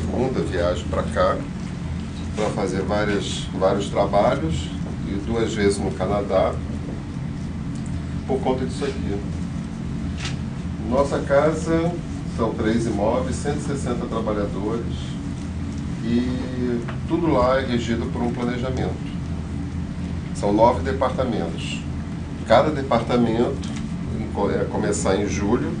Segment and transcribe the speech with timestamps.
[0.00, 1.36] 22ª viagem para cá,
[2.34, 4.70] para fazer várias, vários trabalhos,
[5.06, 6.54] e duas vezes no Canadá,
[8.26, 9.16] por conta disso aqui.
[10.88, 11.92] Nossa casa
[12.36, 14.94] são três imóveis, 160 trabalhadores,
[16.04, 19.14] e tudo lá é regido por um planejamento.
[20.34, 21.80] São nove departamentos.
[22.46, 23.68] Cada departamento,
[24.52, 25.72] é, começar em julho,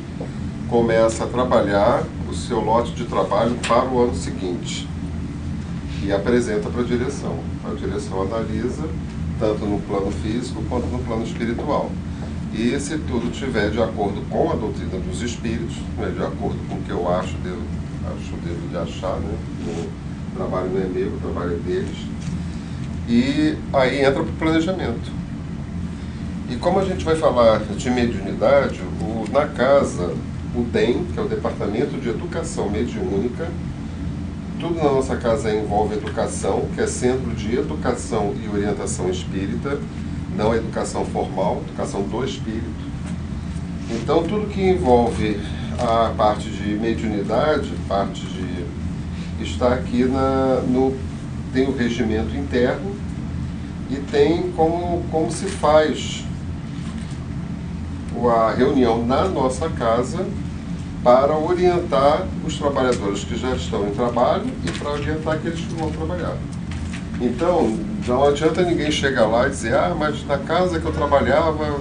[0.68, 4.88] começa a trabalhar o seu lote de trabalho para o ano seguinte
[6.02, 7.38] e apresenta para a direção.
[7.64, 8.82] A direção analisa
[9.38, 11.90] tanto no plano físico quanto no plano espiritual.
[12.52, 16.74] E se tudo estiver de acordo com a doutrina dos espíritos, né, de acordo com
[16.74, 17.62] o que eu acho, devo,
[18.06, 19.34] acho devo de achar, né,
[19.66, 21.98] o trabalho não é meu, o trabalho é deles,
[23.08, 25.10] e aí entra para o planejamento.
[26.48, 30.14] E como a gente vai falar de mediunidade, o, na casa,
[30.54, 33.48] o DEM, que é o Departamento de Educação Mediúnica,
[34.60, 39.78] tudo na nossa casa envolve educação, que é Centro de Educação e Orientação Espírita,
[40.36, 42.84] não é educação formal, educação do espírito.
[43.90, 45.40] Então, tudo que envolve
[45.78, 48.64] a parte de mediunidade, parte de.
[49.42, 50.96] está aqui na, no.
[51.52, 52.94] tem o regimento interno
[53.90, 56.24] e tem como, como se faz
[58.30, 60.26] a reunião na nossa casa
[61.04, 65.90] para orientar os trabalhadores que já estão em trabalho e para orientar aqueles que vão
[65.90, 66.34] trabalhar.
[67.20, 71.78] Então, não adianta ninguém chegar lá e dizer, ah, mas na casa que eu trabalhava,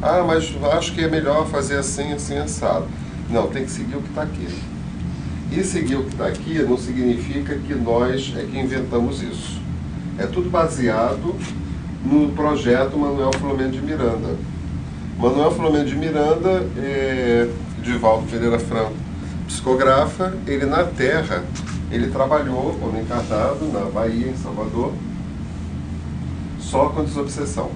[0.00, 2.86] ah, mas acho que é melhor fazer assim, assim, assado.
[3.28, 4.48] Não, tem que seguir o que está aqui.
[5.50, 9.60] E seguir o que está aqui não significa que nós é que inventamos isso.
[10.18, 11.34] É tudo baseado
[12.04, 14.36] no projeto Manuel Filomeno de Miranda.
[15.18, 17.48] Manuel Filomeno de Miranda é
[17.84, 18.94] Divaldo Pereira Franco,
[19.46, 21.44] psicografa, ele na Terra,
[21.90, 24.92] ele trabalhou, quando encarnado, na Bahia, em Salvador,
[26.58, 27.70] só com desobsessão.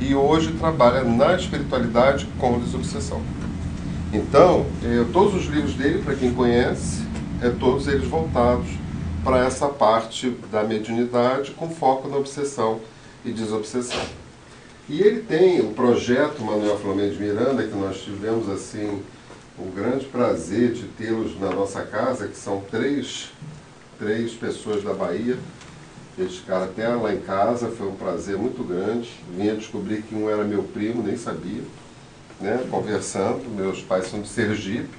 [0.00, 3.22] E hoje trabalha na espiritualidade com desobsessão.
[4.12, 7.04] Então, é, todos os livros dele, para quem conhece,
[7.40, 8.68] é todos eles voltados
[9.22, 12.80] para essa parte da mediunidade com foco na obsessão
[13.24, 14.23] e desobsessão.
[14.88, 19.00] E ele tem o projeto Manuel Flamengo de Miranda, que nós tivemos assim
[19.58, 23.30] o grande prazer de tê-los na nossa casa, que são três,
[23.98, 25.38] três pessoas da Bahia.
[26.18, 29.10] Eles ficaram até lá em casa, foi um prazer muito grande.
[29.34, 31.62] Vinha descobrir que um era meu primo, nem sabia.
[32.40, 32.62] Né?
[32.70, 34.90] Conversando, meus pais são de Sergipe,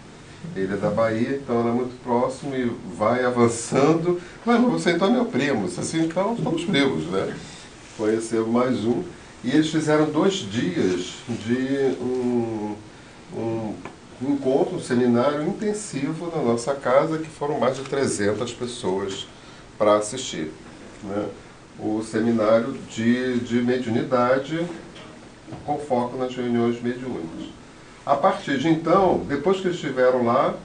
[0.55, 4.19] ele é da Bahia, então era muito próximo e vai avançando.
[4.43, 7.35] Mas você então é meu primo, assim, então somos primos, né?
[7.97, 9.03] Conheceu mais um.
[9.45, 12.75] E eles fizeram dois dias de um,
[13.31, 13.75] um,
[14.23, 19.27] encontro, um seminário intensivo na nossa casa, que foram mais de 300 pessoas
[19.77, 20.51] para assistir.
[21.03, 21.27] Né?
[21.79, 24.65] O seminário de, de mediunidade
[25.63, 27.49] com foco nas reuniões mediúnicas.
[28.03, 30.55] A partir de então, depois que eles estiveram lá,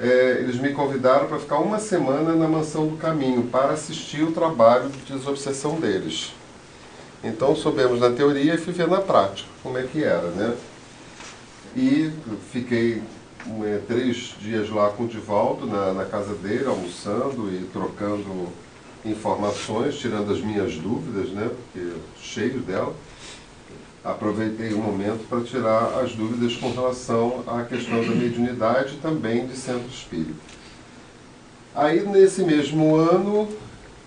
[0.00, 4.32] é, eles me convidaram para ficar uma semana na Mansão do Caminho para assistir o
[4.32, 6.32] trabalho de desobsessão deles.
[7.24, 10.54] Então soubemos na teoria e fui ver na prática como é que era, né?
[11.74, 12.12] E
[12.52, 13.02] fiquei
[13.64, 18.48] é, três dias lá com o Divaldo, na, na casa dele, almoçando e trocando
[19.04, 21.50] informações, tirando as minhas dúvidas, né?
[21.50, 22.94] Porque cheio dela.
[24.04, 29.46] Aproveitei o momento para tirar as dúvidas com relação à questão da mediunidade e também
[29.46, 30.34] de centro espírita.
[31.74, 33.48] Aí, nesse mesmo ano,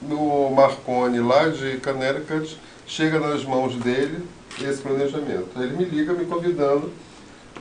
[0.01, 4.23] no Marconi, lá de Connecticut, chega nas mãos dele
[4.61, 5.49] esse planejamento.
[5.57, 6.91] Ele me liga me convidando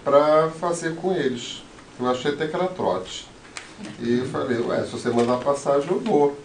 [0.04, 1.62] para fazer com eles.
[1.98, 3.26] Eu achei até que era trote.
[4.00, 6.38] E falei, ué, se você mandar passagem, eu vou.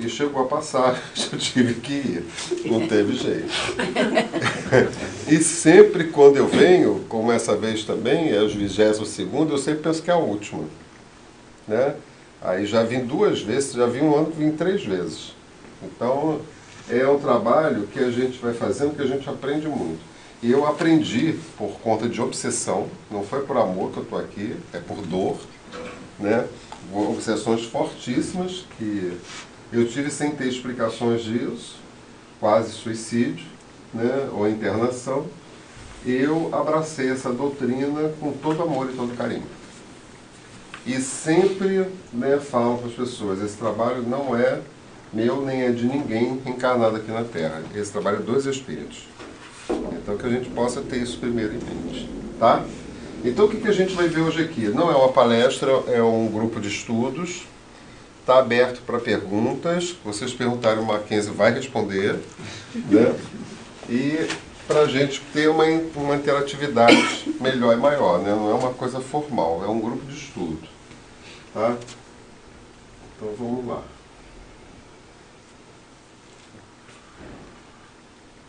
[0.00, 2.26] E chegou a passagem, eu tive que ir.
[2.66, 3.52] Não teve jeito.
[5.26, 9.82] e sempre quando eu venho, como essa vez também, é os 22 segundo, eu sempre
[9.82, 10.64] penso que é a última.
[11.66, 11.94] Né?
[12.40, 15.34] Aí já vim duas vezes, já vim um ano vim três vezes.
[15.82, 16.40] Então,
[16.90, 20.00] é um trabalho que a gente vai fazendo, que a gente aprende muito.
[20.42, 24.54] E eu aprendi por conta de obsessão, não foi por amor que eu estou aqui,
[24.72, 25.36] é por dor,
[26.18, 26.46] né?
[26.92, 29.18] Obsessões fortíssimas que
[29.72, 31.76] eu tive sem ter explicações disso,
[32.40, 33.46] quase suicídio,
[33.92, 34.28] né?
[34.32, 35.26] Ou internação.
[36.06, 39.46] Eu abracei essa doutrina com todo amor e todo carinho.
[40.86, 44.60] E sempre né, falo para as pessoas, esse trabalho não é
[45.12, 47.62] meu nem é de ninguém encarnado aqui na Terra.
[47.74, 49.06] Esse trabalho é dos Espíritos.
[49.92, 52.08] Então que a gente possa ter isso primeiro em mente.
[52.38, 52.64] Tá?
[53.24, 54.68] Então o que, que a gente vai ver hoje aqui?
[54.68, 57.46] Não é uma palestra, é um grupo de estudos.
[58.20, 59.96] Está aberto para perguntas.
[60.04, 62.18] Vocês perguntarem, o Mackenzie vai responder.
[62.74, 63.14] Né?
[63.88, 64.28] E
[64.68, 65.64] para a gente ter uma,
[65.96, 68.18] uma interatividade melhor e maior.
[68.18, 68.30] Né?
[68.30, 70.60] Não é uma coisa formal, é um grupo de estudo.
[71.54, 71.74] Tá?
[73.16, 73.82] Então vamos lá.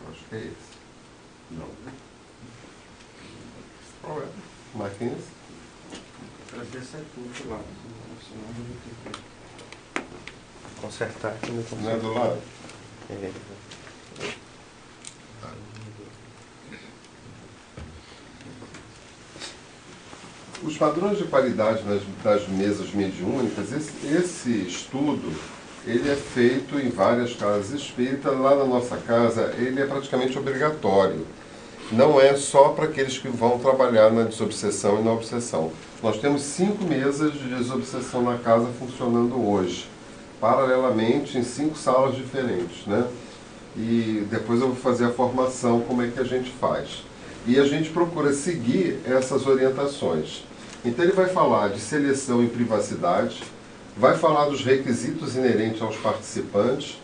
[0.10, 0.80] Acho que é esse.
[1.52, 1.68] Não.
[4.02, 4.28] Qual é?
[4.76, 5.24] Marquinhos?
[6.50, 7.64] Trazer essa aqui do outro lado,
[8.28, 9.12] senão eu vou ter
[10.76, 12.42] que consertar aqui no Não é do lado?
[13.10, 13.32] É.
[20.62, 25.34] Os padrões de qualidade das, das mesas mediúnicas, esse, esse estudo,
[25.86, 28.38] ele é feito em várias casas espíritas.
[28.38, 31.26] Lá na nossa casa, ele é praticamente obrigatório.
[31.92, 35.72] Não é só para aqueles que vão trabalhar na desobsessão e na obsessão.
[36.04, 39.90] Nós temos cinco mesas de desobsessão na casa funcionando hoje,
[40.40, 43.08] paralelamente em cinco salas diferentes, né?
[43.76, 47.04] E depois eu vou fazer a formação, como é que a gente faz.
[47.48, 50.44] E a gente procura seguir essas orientações.
[50.86, 53.44] Então ele vai falar de seleção e privacidade,
[54.00, 56.98] vai falar dos requisitos inerentes aos participantes,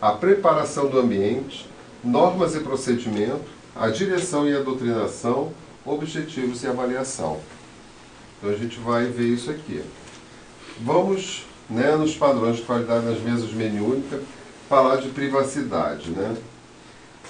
[0.00, 1.68] a preparação do ambiente,
[2.04, 3.44] normas e procedimento,
[3.74, 5.52] a direção e a doutrinação,
[5.84, 7.40] objetivos e avaliação.
[8.38, 9.82] Então a gente vai ver isso aqui.
[10.80, 14.20] Vamos né, nos padrões de qualidade nas mesas mediúnicas
[14.68, 16.10] falar de privacidade.
[16.10, 16.36] Né?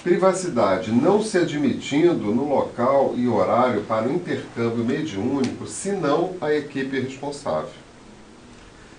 [0.03, 6.99] Privacidade não se admitindo no local e horário para o intercâmbio mediúnico, senão a equipe
[6.99, 7.86] responsável.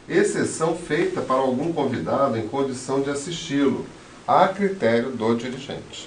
[0.08, 3.84] Exceção feita para algum convidado em condição de assisti-lo,
[4.26, 6.06] a critério do dirigente.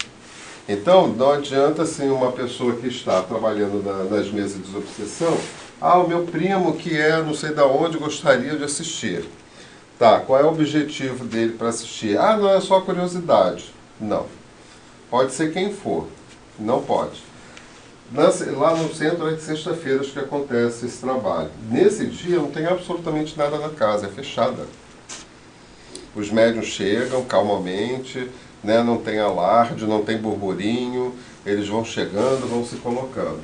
[0.67, 5.37] Então, não adianta assim uma pessoa que está trabalhando na, nas mesas de desobsessão,
[5.79, 9.25] ah, o meu primo que é não sei da onde gostaria de assistir.
[9.99, 12.17] Tá, qual é o objetivo dele para assistir?
[12.17, 13.71] Ah, não é só curiosidade.
[13.99, 14.25] Não.
[15.11, 16.07] Pode ser quem for.
[16.57, 17.30] Não pode.
[18.13, 21.49] Lá no centro é sexta-feiras que acontece esse trabalho.
[21.69, 24.65] Nesse dia não tem absolutamente nada na casa, é fechada.
[26.13, 28.29] Os médios chegam calmamente,
[28.61, 31.15] né, não tem alarde, não tem burburinho,
[31.45, 33.39] eles vão chegando, vão se colocando.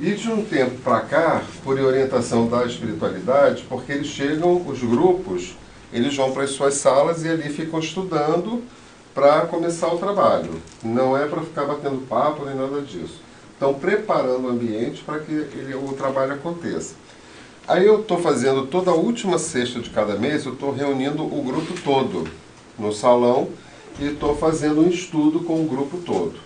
[0.00, 5.54] E de um tempo para cá, por orientação da espiritualidade, porque eles chegam, os grupos,
[5.92, 8.60] eles vão para as suas salas e ali ficam estudando
[9.14, 10.60] para começar o trabalho.
[10.82, 13.27] Não é para ficar batendo papo nem nada disso.
[13.58, 16.94] Estão preparando o ambiente para que ele, o trabalho aconteça.
[17.66, 21.42] Aí eu estou fazendo toda a última sexta de cada mês, eu estou reunindo o
[21.42, 22.30] grupo todo
[22.78, 23.48] no salão
[23.98, 26.38] e estou fazendo um estudo com o grupo todo.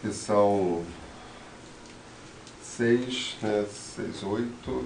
[0.00, 0.82] Que são
[2.62, 4.82] seis, né, seis, oito,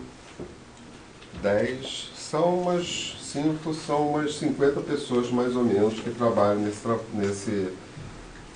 [1.40, 6.83] dez, são umas cinco, são umas 50 pessoas mais ou menos que trabalham nesse,
[7.14, 7.68] nesse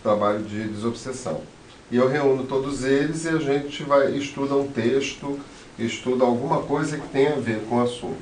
[0.03, 1.52] trabalho de desobsessão.
[1.93, 5.39] E eu reúno todos eles e a gente vai estuda um texto,
[5.79, 8.17] estuda alguma coisa que tenha a ver com o assunto.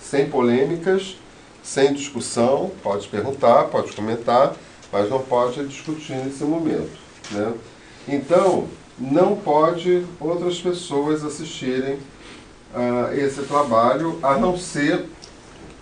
[0.00, 1.18] Sem polêmicas,
[1.62, 4.56] sem discussão, pode perguntar, pode comentar,
[4.90, 6.96] mas não pode discutir nesse momento.
[7.32, 7.52] Né?
[8.08, 8.66] Então,
[8.98, 15.04] não pode outras pessoas assistirem uh, esse trabalho, a não ser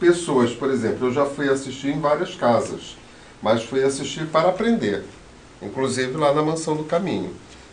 [0.00, 2.96] pessoas, por exemplo, eu já fui assistir em várias casas,
[3.40, 5.04] mas fui assistir para aprender,
[5.64, 7.32] inclusive lá na Mansão do Caminho.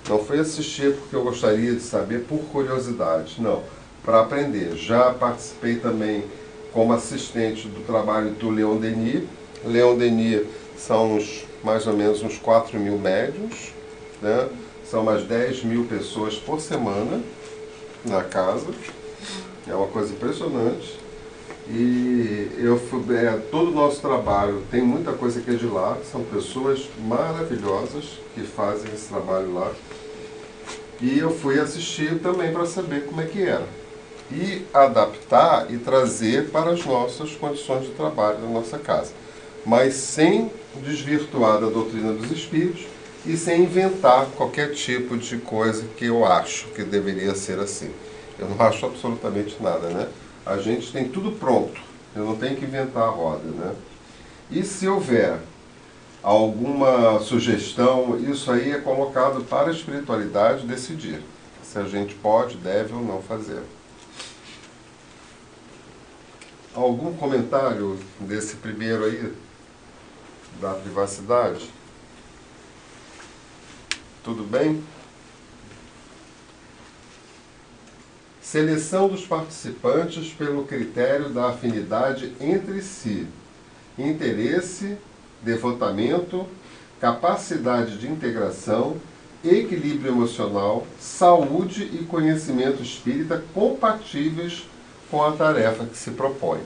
[0.10, 3.62] Não fui assistir porque eu gostaria de saber por curiosidade, não,
[4.04, 4.76] para aprender.
[4.76, 6.24] Já participei também
[6.72, 9.24] como assistente do trabalho do Leon Denis.
[9.64, 13.74] Leon Denis são uns, mais ou menos uns 4 mil médios,
[14.22, 14.50] né?
[14.92, 17.22] são umas 10 mil pessoas por semana
[18.04, 18.68] na casa.
[19.68, 21.00] É uma coisa impressionante.
[21.68, 22.82] E eu
[23.16, 28.20] é, todo o nosso trabalho tem muita coisa que é de lá, são pessoas maravilhosas
[28.34, 29.72] que fazem esse trabalho lá.
[31.00, 33.66] E eu fui assistir também para saber como é que era.
[34.32, 39.12] E adaptar e trazer para as nossas condições de trabalho na nossa casa.
[39.66, 40.52] Mas sem
[40.84, 42.86] desvirtuar da doutrina dos espíritos
[43.26, 47.92] e sem inventar qualquer tipo de coisa que eu acho que deveria ser assim.
[48.40, 50.08] Eu não acho absolutamente nada, né?
[50.46, 51.80] A gente tem tudo pronto,
[52.16, 53.76] eu não tenho que inventar a roda, né?
[54.50, 55.40] E se houver
[56.22, 61.22] alguma sugestão, isso aí é colocado para a espiritualidade decidir
[61.64, 63.62] se a gente pode, deve ou não fazer.
[66.74, 69.34] Algum comentário desse primeiro aí,
[70.60, 71.70] da privacidade?
[74.24, 74.84] Tudo bem?
[78.52, 83.26] Seleção dos participantes pelo critério da afinidade entre si.
[83.98, 84.98] Interesse,
[85.42, 86.46] devotamento,
[87.00, 88.98] capacidade de integração,
[89.42, 94.68] equilíbrio emocional, saúde e conhecimento espírita compatíveis
[95.10, 96.60] com a tarefa que se propõe.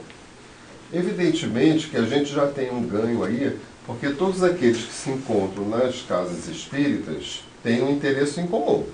[0.91, 5.69] Evidentemente que a gente já tem um ganho aí, porque todos aqueles que se encontram
[5.69, 8.87] nas casas espíritas têm um interesse em comum.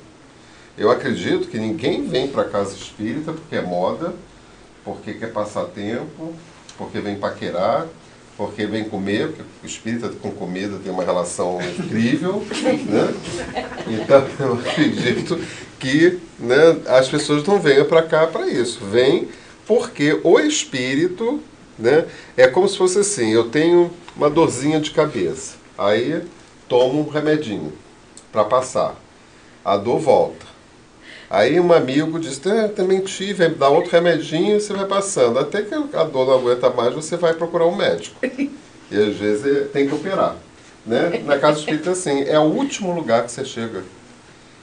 [0.78, 4.14] Eu acredito que ninguém vem para a casa espírita porque é moda,
[4.84, 6.34] porque quer passar tempo,
[6.78, 7.88] porque vem paquerar,
[8.38, 12.44] porque vem comer, porque o espírita com comida tem uma relação incrível.
[12.62, 13.14] Né?
[13.88, 15.40] Então eu acredito
[15.80, 18.80] que né, as pessoas não venham para cá para isso.
[18.86, 19.30] Vem
[19.68, 21.42] porque o espírito
[21.78, 22.06] né,
[22.38, 26.24] é como se fosse assim, eu tenho uma dorzinha de cabeça, aí
[26.68, 27.74] tomo um remedinho
[28.32, 28.96] para passar.
[29.64, 30.51] A dor volta.
[31.32, 35.40] Aí um amigo diz, ah, também tive, dá outro remedinho e você vai passando.
[35.40, 38.18] Até que a dor não aguenta mais, você vai procurar um médico.
[38.92, 40.36] E às vezes tem que operar.
[40.86, 41.22] Né?
[41.26, 43.86] Na casa espírita, assim, é o último lugar que você chega.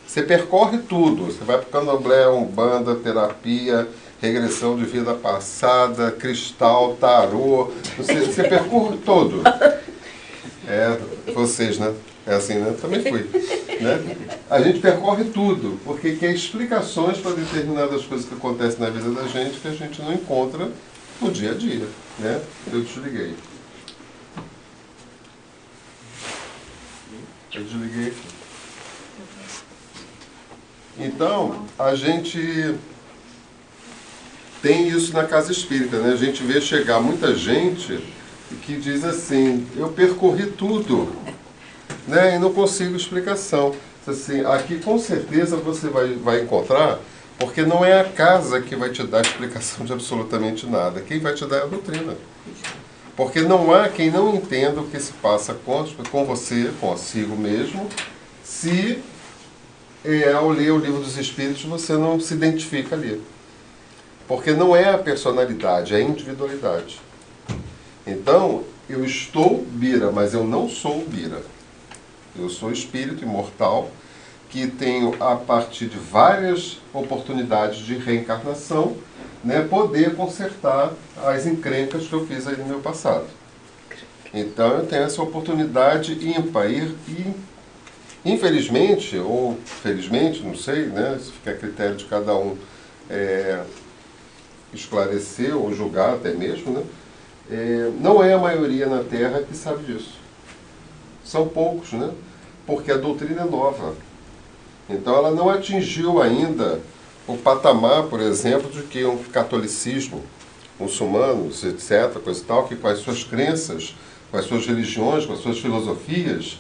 [0.07, 1.33] Você percorre tudo.
[1.33, 3.89] Você vai para o candomblé, umbanda, terapia,
[4.21, 7.71] regressão de vida passada, cristal, tarô.
[7.97, 9.41] Você, você percorre todo.
[10.69, 10.99] É,
[11.33, 11.95] vocês, né?
[12.28, 12.76] É assim, né?
[12.78, 13.23] Também fui.
[13.80, 14.16] Né?
[14.50, 19.26] A gente percorre tudo, porque quer explicações para determinadas coisas que acontecem na vida da
[19.26, 20.70] gente que a gente não encontra
[21.23, 21.88] no dia a dia.
[22.18, 22.42] Né?
[22.70, 23.35] Eu desliguei.
[27.54, 28.38] Eu desliguei aqui.
[30.99, 32.75] Então, a gente
[34.61, 36.12] tem isso na casa espírita, né?
[36.12, 37.99] A gente vê chegar muita gente
[38.62, 41.11] que diz assim, eu percorri tudo,
[42.09, 42.37] né?
[42.37, 43.75] E não consigo explicação.
[44.07, 46.99] Assim, aqui com certeza você vai, vai encontrar,
[47.38, 51.00] porque não é a casa que vai te dar explicação de absolutamente nada.
[51.03, 52.17] Quem vai te dar é a doutrina.
[53.15, 57.88] Porque não há quem não entenda o que se passa com, com você, consigo mesmo,
[58.45, 59.03] se
[60.05, 63.21] é, ao ler o livro dos Espíritos você não se identifica ali.
[64.27, 67.00] Porque não é a personalidade, é a individualidade.
[68.07, 71.43] Então, eu estou Bira, mas eu não sou Bira.
[72.38, 73.90] Eu sou espírito imortal
[74.49, 78.97] que tenho, a partir de várias oportunidades de reencarnação,
[79.45, 80.92] né, poder consertar
[81.25, 83.26] as encrencas que eu fiz aí no meu passado.
[84.33, 87.35] Então eu tenho essa oportunidade ímpar e,
[88.25, 92.57] infelizmente, ou felizmente, não sei, né, isso fica a critério de cada um
[93.11, 93.62] é,
[94.73, 96.85] esclarecer ou julgar até mesmo, né,
[97.50, 100.12] é, não é a maioria na Terra que sabe disso.
[101.25, 102.11] São poucos, né?
[102.69, 103.95] Porque a doutrina é nova.
[104.91, 106.83] Então ela não atingiu ainda
[107.27, 110.23] o patamar, por exemplo, de que um catolicismo,
[110.79, 113.97] muçulmanos, etc., coisa e tal, que com as suas crenças,
[114.31, 116.59] com as suas religiões, com as suas filosofias,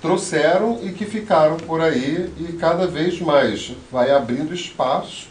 [0.00, 5.26] trouxeram e que ficaram por aí e cada vez mais vai abrindo espaço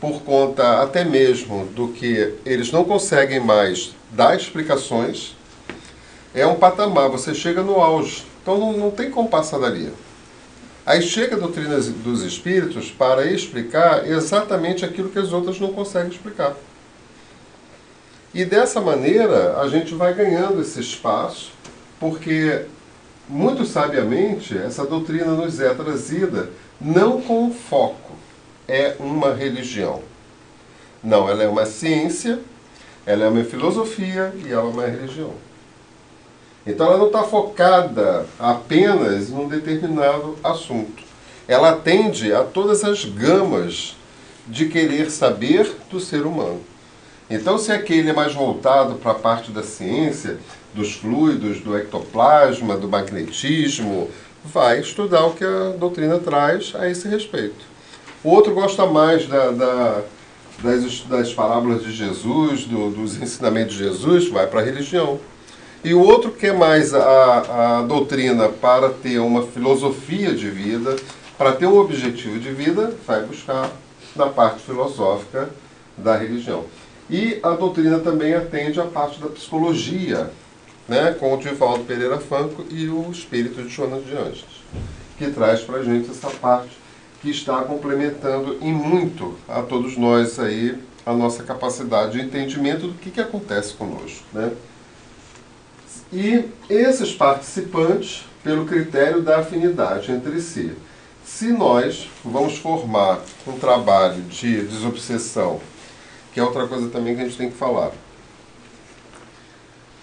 [0.00, 5.36] por conta até mesmo do que eles não conseguem mais dar explicações.
[6.34, 9.92] É um patamar, você chega no auge então não, não tem como passar dali.
[10.84, 16.10] Aí chega a doutrina dos espíritos para explicar exatamente aquilo que as outras não conseguem
[16.10, 16.56] explicar.
[18.34, 21.52] E dessa maneira a gente vai ganhando esse espaço,
[22.00, 22.66] porque
[23.28, 28.12] muito sabiamente essa doutrina nos é trazida não com foco,
[28.66, 30.02] é uma religião.
[31.02, 32.40] Não, ela é uma ciência,
[33.06, 35.32] ela é uma filosofia e ela é uma religião.
[36.66, 41.02] Então ela não está focada apenas num determinado assunto.
[41.48, 43.96] Ela atende a todas as gamas
[44.46, 46.60] de querer saber do ser humano.
[47.30, 50.38] Então, se aquele é mais voltado para a parte da ciência,
[50.74, 54.10] dos fluidos, do ectoplasma, do magnetismo,
[54.44, 57.64] vai estudar o que a doutrina traz a esse respeito.
[58.22, 60.02] O outro gosta mais da, da,
[60.62, 65.18] das, das parábolas de Jesus, do, dos ensinamentos de Jesus, vai para a religião.
[65.84, 70.94] E o outro quer mais a, a doutrina para ter uma filosofia de vida,
[71.36, 73.68] para ter um objetivo de vida, vai buscar
[74.14, 75.50] na parte filosófica
[75.96, 76.64] da religião.
[77.10, 80.30] E a doutrina também atende à parte da psicologia,
[80.88, 84.62] né, com o Divaldo Pereira Franco e o espírito de Jonas de Anjos,
[85.18, 86.70] que traz para a gente essa parte
[87.20, 92.94] que está complementando em muito a todos nós aí a nossa capacidade de entendimento do
[92.94, 94.24] que, que acontece conosco.
[94.32, 94.52] Né?
[96.12, 100.72] E esses participantes, pelo critério da afinidade entre si.
[101.24, 105.60] Se nós vamos formar um trabalho de desobsessão,
[106.34, 107.92] que é outra coisa também que a gente tem que falar.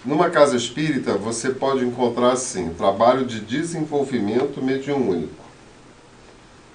[0.04, 5.44] Numa casa espírita, você pode encontrar assim, trabalho de desenvolvimento mediúnico.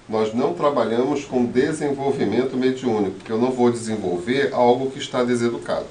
[0.08, 5.88] Nós não trabalhamos com desenvolvimento mediúnico, porque eu não vou desenvolver algo que está deseducado.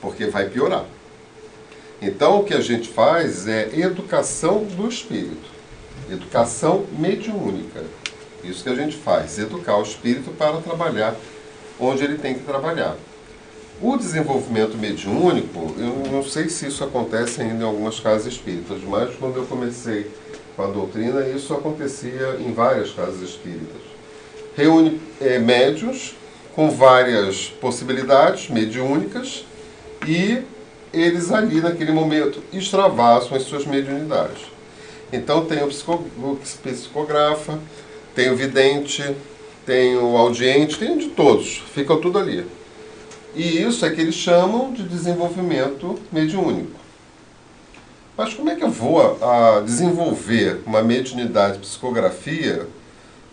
[0.00, 0.84] Porque vai piorar.
[2.06, 5.48] Então, o que a gente faz é educação do espírito,
[6.10, 7.82] educação mediúnica.
[8.42, 11.16] Isso que a gente faz, educar o espírito para trabalhar
[11.80, 12.94] onde ele tem que trabalhar.
[13.80, 19.16] O desenvolvimento mediúnico, eu não sei se isso acontece ainda em algumas casas espíritas, mas
[19.16, 20.10] quando eu comecei
[20.54, 23.80] com a doutrina, isso acontecia em várias casas espíritas.
[24.54, 26.14] Reúne é, médios
[26.54, 29.46] com várias possibilidades mediúnicas
[30.06, 30.42] e
[30.94, 34.42] eles ali naquele momento extravasam as suas mediunidades.
[35.12, 35.68] Então tem o,
[36.62, 37.58] psicografa,
[38.14, 39.14] tem o vidente,
[39.66, 42.46] tem o audiente, tem de todos, ficam tudo ali.
[43.34, 46.78] E isso é que eles chamam de desenvolvimento mediúnico.
[48.16, 52.66] Mas como é que eu vou a, a desenvolver uma mediunidade de psicografia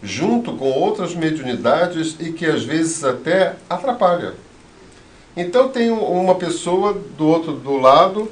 [0.01, 4.33] junto com outras mediunidades e que às vezes até atrapalha?
[5.35, 8.29] Então tem uma pessoa do outro do lado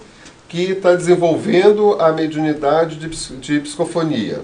[0.49, 4.41] que está desenvolvendo a mediunidade de, de psicofonia.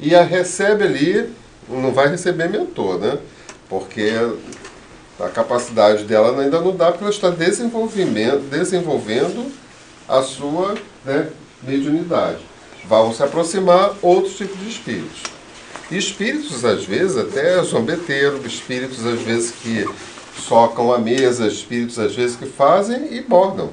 [0.00, 1.30] E a recebe ali,
[1.68, 3.18] não vai receber mentor, né?
[3.68, 4.12] Porque
[5.18, 9.50] a capacidade dela ainda não dá, porque ela está desenvolvimento, desenvolvendo
[10.08, 11.28] a sua né,
[11.62, 12.38] mediunidade.
[12.86, 15.22] Vão se aproximar outros tipos de espíritos.
[15.90, 19.86] Espíritos, às vezes, até zombeteiro, espíritos, às vezes, que
[20.38, 23.70] socam a mesa, espíritos, às vezes, que fazem e bordam.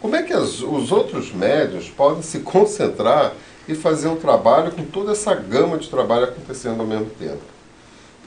[0.00, 3.32] Como é que as, os outros médios podem se concentrar
[3.68, 7.42] e fazer um trabalho com toda essa gama de trabalho acontecendo ao mesmo tempo?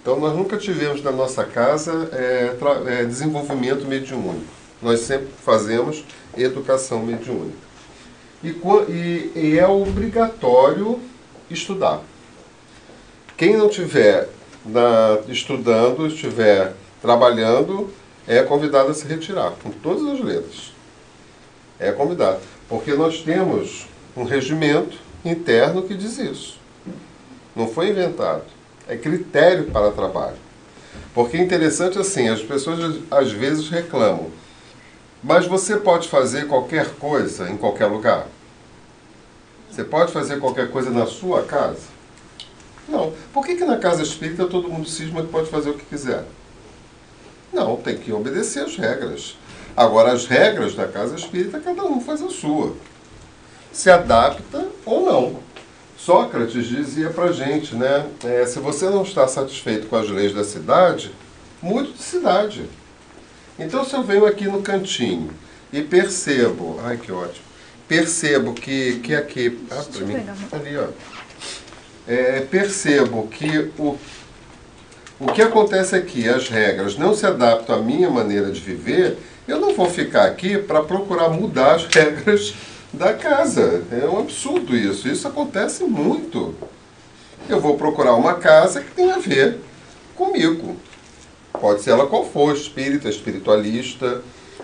[0.02, 2.56] Então, nós nunca tivemos na nossa casa é,
[2.88, 4.46] é, desenvolvimento mediúnico.
[4.82, 6.04] Nós sempre fazemos
[6.38, 7.58] educação mediúnica.
[8.44, 8.50] E,
[8.90, 11.00] e, e é obrigatório
[11.50, 12.02] estudar.
[13.38, 14.30] Quem não estiver
[15.28, 17.94] estudando, estiver trabalhando,
[18.28, 20.74] é convidado a se retirar, com todas as letras.
[21.80, 22.40] É convidado.
[22.68, 23.86] Porque nós temos
[24.18, 26.58] um regimento interno que diz isso.
[27.56, 28.46] Não foi inventado
[28.88, 30.38] é critério para trabalho.
[31.14, 34.32] Porque é interessante assim, as pessoas às vezes reclamam,
[35.24, 38.28] mas você pode fazer qualquer coisa em qualquer lugar?
[39.70, 41.94] Você pode fazer qualquer coisa na sua casa?
[42.88, 43.14] Não.
[43.32, 46.26] Por que, que na casa espírita todo mundo cisma que pode fazer o que quiser?
[47.54, 49.38] Não, tem que obedecer as regras.
[49.78, 52.76] Agora, as regras da casa espírita, cada um faz a sua.
[53.72, 55.40] Se adapta ou não.
[55.98, 58.08] Sócrates dizia para gente, né?
[58.24, 61.12] É, se você não está satisfeito com as leis da cidade,
[61.62, 62.70] mude de cidade.
[63.58, 65.30] Então, se eu venho aqui no cantinho
[65.72, 67.46] e percebo, ai que ótimo,
[67.88, 70.16] percebo que, que aqui, ah, para mim,
[70.52, 70.88] ali, ó,
[72.08, 73.98] é, percebo que o,
[75.20, 79.60] o que acontece aqui, as regras não se adaptam à minha maneira de viver, eu
[79.60, 82.54] não vou ficar aqui para procurar mudar as regras
[82.92, 83.84] da casa.
[83.92, 85.08] É um absurdo isso.
[85.08, 86.56] Isso acontece muito.
[87.50, 89.60] Eu vou procurar uma casa que tem a ver
[90.16, 90.78] comigo.
[91.52, 94.22] Pode ser ela qual for, espírita, espiritualista,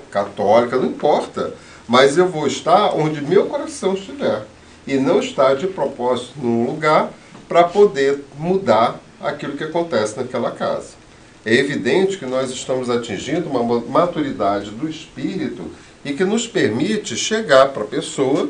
[0.09, 1.53] católica, não importa.
[1.87, 4.45] Mas eu vou estar onde meu coração estiver.
[4.87, 7.11] E não estar de propósito num lugar
[7.47, 10.99] para poder mudar aquilo que acontece naquela casa.
[11.45, 15.69] É evidente que nós estamos atingindo uma maturidade do espírito
[16.03, 18.49] e que nos permite chegar para a pessoa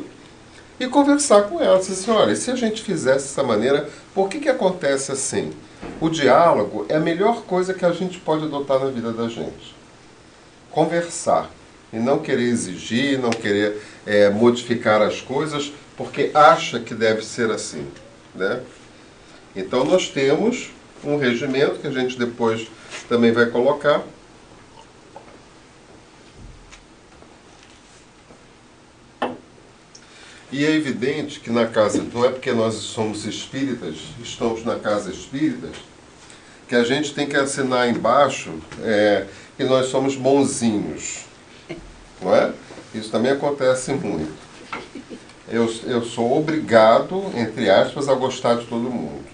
[0.78, 1.78] e conversar com ela.
[1.78, 5.52] Dizer assim, olha, se a gente fizesse dessa maneira, por que, que acontece assim?
[6.00, 9.74] O diálogo é a melhor coisa que a gente pode adotar na vida da gente.
[10.70, 11.50] Conversar.
[11.92, 17.50] E não querer exigir, não querer é, modificar as coisas, porque acha que deve ser
[17.50, 17.86] assim.
[18.34, 18.60] Né?
[19.54, 20.70] Então nós temos
[21.02, 22.68] um regimento que a gente depois
[23.08, 24.04] também vai colocar,
[30.52, 35.08] E é evidente que na casa, não é porque nós somos espíritas, estamos na casa
[35.10, 35.76] espíritas,
[36.68, 41.20] que a gente tem que assinar embaixo é, que nós somos bonzinhos.
[42.20, 42.52] Não é?
[42.92, 44.32] Isso também acontece muito.
[45.48, 49.24] Eu, eu sou obrigado, entre aspas, a gostar de todo mundo.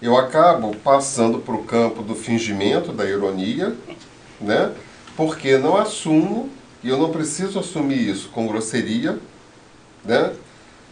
[0.00, 3.76] Eu acabo passando para o campo do fingimento, da ironia,
[4.40, 4.72] né?
[5.16, 6.48] porque não assumo,
[6.82, 9.18] e eu não preciso assumir isso com grosseria,
[10.04, 10.32] né?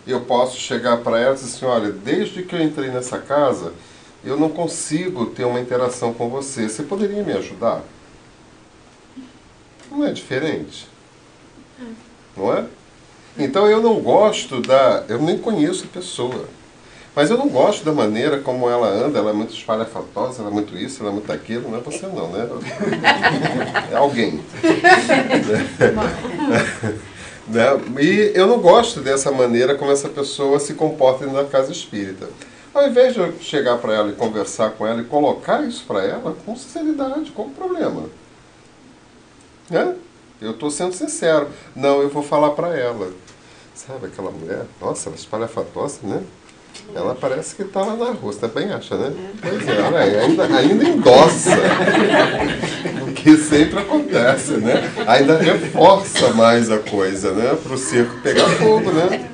[0.07, 3.73] eu posso chegar para ela e dizer assim, olha, desde que eu entrei nessa casa,
[4.25, 6.69] eu não consigo ter uma interação com você.
[6.69, 7.83] Você poderia me ajudar?
[9.91, 10.89] Não é diferente?
[12.37, 12.65] Não é?
[13.39, 15.05] Então eu não gosto da.
[15.09, 16.49] Eu nem conheço a pessoa.
[17.19, 20.55] Mas eu não gosto da maneira como ela anda, ela é muito espalhafatosa, ela é
[20.55, 21.69] muito isso, ela é muito aquilo.
[21.69, 22.49] Não é você não, né?
[23.91, 24.41] É alguém.
[27.49, 27.65] né?
[27.99, 32.29] E eu não gosto dessa maneira como essa pessoa se comporta na casa espírita.
[32.73, 36.05] Ao invés de eu chegar para ela e conversar com ela e colocar isso para
[36.05, 38.05] ela, com sinceridade, qual o problema?
[39.69, 39.97] Né?
[40.41, 41.49] Eu estou sendo sincero.
[41.75, 43.11] Não, eu vou falar para ela.
[43.75, 44.67] Sabe aquela mulher?
[44.81, 46.23] Nossa, ela é espalhafatosa, né?
[46.95, 49.13] Ela parece que está lá na rua, você também acha, né?
[49.41, 51.51] Pois é, aí, ainda, ainda endossa
[53.07, 54.91] o que sempre acontece, né?
[55.07, 57.57] Ainda reforça mais a coisa, né?
[57.63, 59.29] Para o circo pegar fogo, né?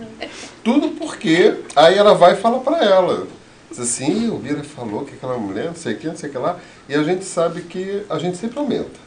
[0.62, 3.26] Tudo porque aí ela vai e fala para ela.
[3.70, 6.32] Diz assim, o Vira falou que aquela mulher, não sei o que, não sei o
[6.32, 6.58] que lá.
[6.88, 9.04] E a gente sabe que a gente sempre aumenta.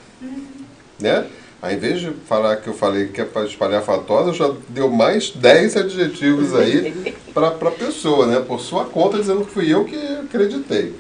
[1.00, 1.26] Né?
[1.62, 5.32] Ao invés de falar que eu falei que é para espalhar fatosa, já deu mais
[5.32, 7.16] 10 adjetivos aí
[7.52, 8.40] para a pessoa, né?
[8.40, 10.96] Por sua conta, dizendo que fui eu que acreditei.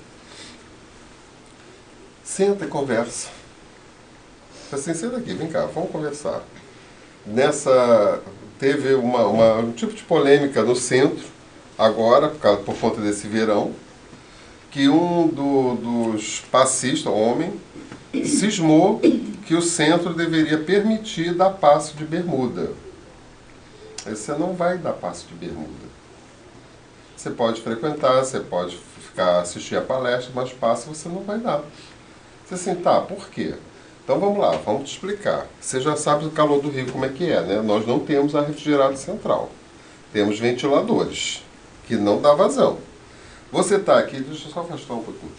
[2.24, 3.30] Senta e conversa.
[4.72, 6.44] Assim, senta aqui, vem cá, vamos conversar.
[7.26, 8.22] Nessa.
[8.60, 11.24] Teve uma, uma, um tipo de polêmica no centro,
[11.78, 13.72] agora, por, causa, por conta desse verão,
[14.72, 17.54] que um do, dos passistas, homem,
[18.26, 19.00] cismou
[19.46, 22.72] que o centro deveria permitir dar passo de bermuda.
[24.06, 25.88] Você não vai dar passo de bermuda.
[27.18, 31.64] Você pode frequentar, você pode ficar assistir a palestra, mas passo você não vai dar.
[32.46, 33.56] Você assim, tá, por quê?
[34.04, 35.48] Então vamos lá, vamos te explicar.
[35.60, 37.62] Você já sabe do calor do Rio como é que é, né?
[37.62, 39.50] Nós não temos ar refrigerado central.
[40.14, 41.44] Temos ventiladores,
[41.88, 42.78] que não dá vazão.
[43.52, 45.32] Você está aqui, deixa eu só afastar um pouquinho.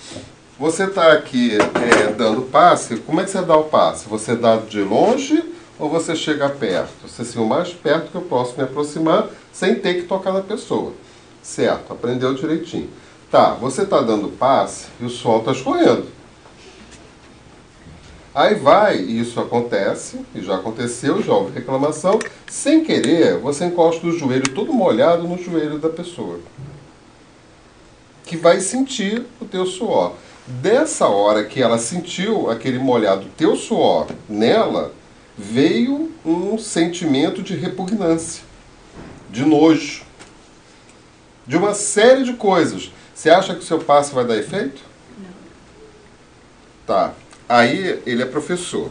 [0.58, 4.08] Você está aqui é, dando passe, como é que você dá o passe?
[4.08, 5.44] Você dá de longe
[5.78, 7.06] ou você chega perto?
[7.06, 10.40] Você assim, o mais perto que eu posso me aproximar sem ter que tocar na
[10.40, 10.92] pessoa.
[11.48, 12.90] Certo, aprendeu direitinho.
[13.30, 16.06] Tá, você está dando passe e o sol está escorrendo.
[18.34, 24.06] Aí vai, e isso acontece, e já aconteceu, já houve reclamação, sem querer, você encosta
[24.06, 26.38] o joelho todo molhado no joelho da pessoa.
[28.26, 30.12] Que vai sentir o teu suor.
[30.46, 34.92] Dessa hora que ela sentiu aquele molhado teu suor nela,
[35.36, 38.42] veio um sentimento de repugnância,
[39.30, 40.07] de nojo,
[41.48, 42.92] de uma série de coisas.
[43.14, 44.82] Você acha que o seu passe vai dar efeito?
[45.18, 45.26] Não.
[46.86, 47.14] Tá.
[47.48, 48.90] Aí ele é professor.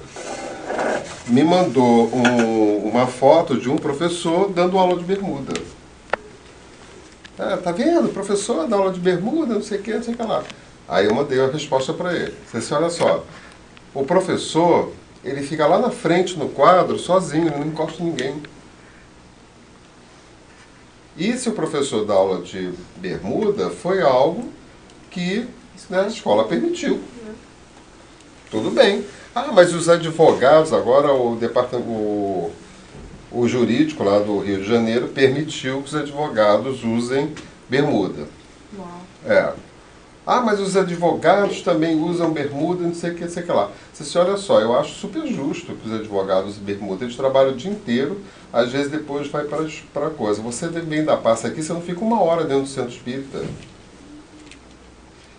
[1.28, 5.54] Me mandou um, uma foto de um professor dando aula de bermuda.
[7.38, 8.10] Ah, tá vendo?
[8.10, 10.44] Professor dá aula de bermuda, não sei o que, não sei o que lá.
[10.88, 12.34] Aí eu mandei a resposta para ele.
[12.52, 13.24] Você olha só,
[13.94, 14.92] o professor,
[15.24, 18.42] ele fica lá na frente no quadro, sozinho, ele não encosta ninguém.
[21.18, 24.50] E se o professor dá aula de bermuda, foi algo
[25.10, 25.48] que
[25.90, 27.02] né, a escola permitiu.
[28.52, 29.04] Tudo bem.
[29.34, 32.52] Ah, mas os advogados, agora o departamento, o,
[33.32, 37.34] o jurídico lá do Rio de Janeiro permitiu que os advogados usem
[37.70, 38.28] bermuda.
[38.78, 39.02] Uau.
[39.26, 39.54] É.
[40.30, 43.52] Ah, mas os advogados também usam bermuda, não sei o que, não sei o que
[43.54, 43.72] lá.
[43.94, 47.06] Você se olha só, eu acho super justo que os advogados bermuda.
[47.06, 48.20] Eles trabalham o dia inteiro,
[48.52, 50.42] às vezes depois vai para a coisa.
[50.42, 53.42] Você vem da passa aqui, você não fica uma hora dentro do centro espírita.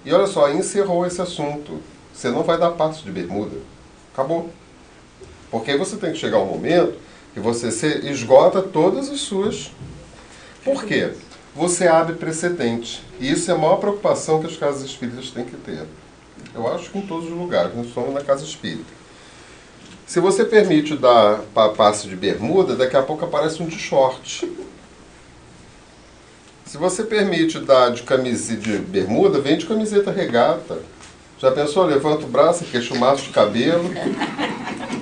[0.07, 1.83] E olha só, encerrou esse assunto.
[2.15, 3.59] Você não vai dar passo de bermuda.
[4.15, 4.49] Acabou.
[5.51, 6.95] Porque aí você tem que chegar um momento
[7.35, 7.69] que você
[8.09, 9.71] esgota todas as suas.
[10.65, 11.13] Por quê?
[11.59, 13.03] Você abre precedente.
[13.19, 15.85] E isso é a maior preocupação que as casas espíritas têm que ter.
[16.55, 18.97] Eu acho que em todos os lugares, não somos na casa espírita.
[20.07, 21.41] Se você permite dar
[21.77, 24.49] passe de bermuda, daqui a pouco aparece um de short.
[26.65, 30.79] Se você permite dar de camiseta de bermuda, vem de camiseta regata.
[31.41, 31.85] Já pensou?
[31.85, 33.91] Levanta o braço, queixo maço de cabelo.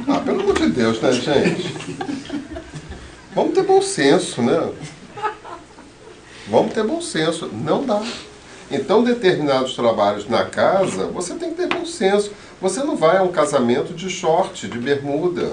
[0.09, 1.75] Ah, pelo amor de Deus, né, gente?
[3.35, 4.73] Vamos ter bom senso, né?
[6.49, 7.49] Vamos ter bom senso.
[7.53, 8.03] Não dá.
[8.71, 12.33] Então, determinados trabalhos na casa, você tem que ter bom senso.
[12.61, 15.53] Você não vai a um casamento de short, de bermuda.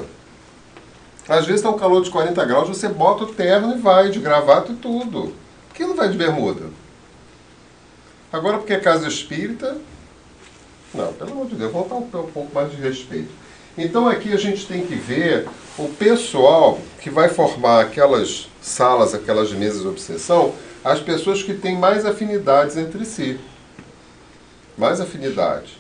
[1.27, 4.19] Às vezes está um calor de 40 graus, você bota o terno e vai, de
[4.19, 5.34] gravata e tudo.
[5.69, 6.65] Por que não vai de bermuda?
[8.32, 9.77] Agora, porque é casa espírita.
[10.93, 13.29] Não, pelo amor de Deus, vamos dar um pouco mais de respeito.
[13.77, 19.51] Então aqui a gente tem que ver o pessoal que vai formar aquelas salas, aquelas
[19.51, 23.39] mesas de obsessão, as pessoas que têm mais afinidades entre si.
[24.77, 25.77] Mais afinidade.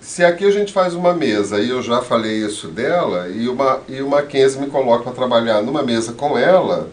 [0.00, 3.80] Se aqui a gente faz uma mesa, e eu já falei isso dela, e uma,
[3.88, 6.90] e o Mackenzie me coloca para trabalhar numa mesa com ela,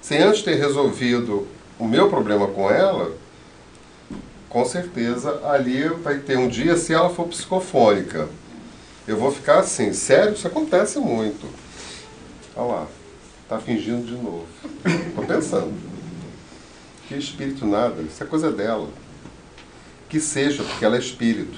[0.00, 1.46] sem antes ter resolvido
[1.78, 3.12] o meu problema com ela,
[4.48, 8.28] com certeza ali vai ter um dia, se ela for psicofônica,
[9.06, 11.46] eu vou ficar assim, sério, isso acontece muito.
[12.54, 12.86] Olha lá,
[13.48, 14.46] tá fingindo de novo.
[14.86, 15.93] Estou pensando.
[17.14, 18.88] Que espírito nada, isso é coisa dela.
[20.08, 21.56] Que seja, porque ela é espírito.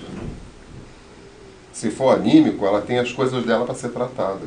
[1.72, 4.42] Se for anímico, ela tem as coisas dela para ser tratada.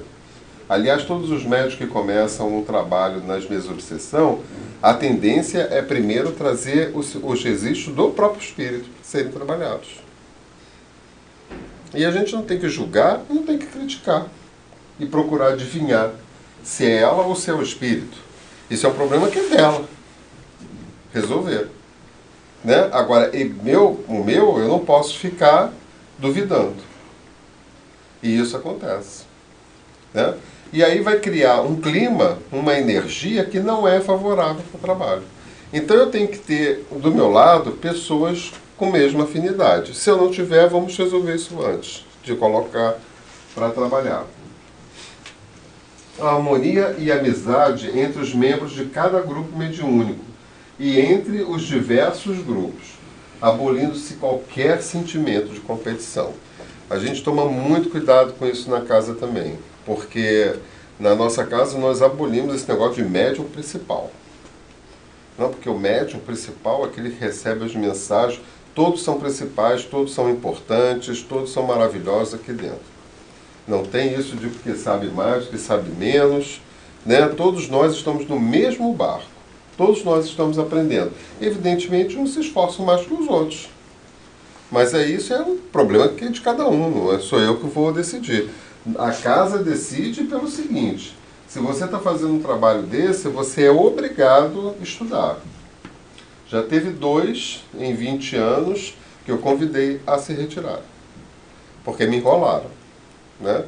[0.68, 4.42] Aliás, todos os médicos que começam um trabalho nas mesas de obsessão,
[4.84, 10.00] a tendência é primeiro trazer os, os registros do próprio espírito serem trabalhados.
[11.96, 14.28] E a gente não tem que julgar, não tem que criticar
[15.00, 16.12] e procurar adivinhar
[16.64, 18.18] se é ela ou se é o espírito.
[18.70, 19.90] Isso é um problema que é dela.
[21.14, 21.68] Resolver.
[22.64, 22.90] Né?
[22.92, 23.32] Agora,
[23.64, 25.72] meu, o meu, eu não posso ficar
[26.18, 26.76] duvidando.
[28.22, 29.24] E isso acontece.
[30.14, 30.36] Né?
[30.72, 35.24] E aí vai criar um clima, uma energia que não é favorável para o trabalho.
[35.72, 39.96] Então eu tenho que ter do meu lado pessoas com mesma afinidade.
[39.96, 42.96] Se eu não tiver, vamos resolver isso antes de colocar
[43.56, 44.26] para trabalhar.
[46.20, 50.29] A harmonia e amizade entre os membros de cada grupo mediúnico
[50.80, 52.94] e entre os diversos grupos,
[53.42, 56.34] abolindo-se qualquer sentimento de competição.
[56.90, 60.56] A gente toma muito cuidado com isso na casa também, porque
[60.98, 64.10] na nossa casa nós abolimos esse negócio de médium principal.
[65.38, 68.42] Não, porque o médium principal é aquele que recebe as mensagens,
[68.74, 73.00] todos são principais, todos são importantes, todos são maravilhosos aqui dentro.
[73.68, 76.60] Não tem isso de que sabe mais, que sabe menos.
[77.06, 77.28] Né?
[77.28, 79.39] Todos nós estamos no mesmo barco.
[79.80, 81.14] Todos nós estamos aprendendo.
[81.40, 83.70] Evidentemente, uns se esforçam mais que os outros.
[84.70, 87.58] Mas é isso é um problema que é de cada um, não é sou eu
[87.58, 88.50] que vou decidir.
[88.98, 91.16] A casa decide pelo seguinte:
[91.48, 95.38] se você está fazendo um trabalho desse, você é obrigado a estudar.
[96.50, 100.82] Já teve dois em 20 anos que eu convidei a se retirar,
[101.86, 102.70] porque me enrolaram.
[103.40, 103.64] Né?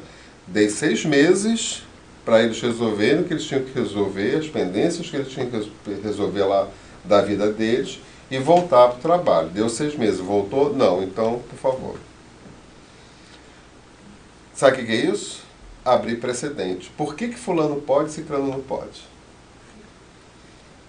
[0.46, 1.84] Dei seis meses
[2.24, 5.94] para eles resolverem o que eles tinham que resolver, as pendências que eles tinham que
[6.02, 6.68] resolver lá
[7.04, 9.48] da vida deles e voltar para o trabalho.
[9.48, 10.74] Deu seis meses, voltou?
[10.74, 11.96] Não, então, por favor.
[14.54, 15.42] Sabe o que é isso?
[15.84, 16.90] Abrir precedente.
[16.96, 19.02] Por que, que fulano pode e ciclano não pode?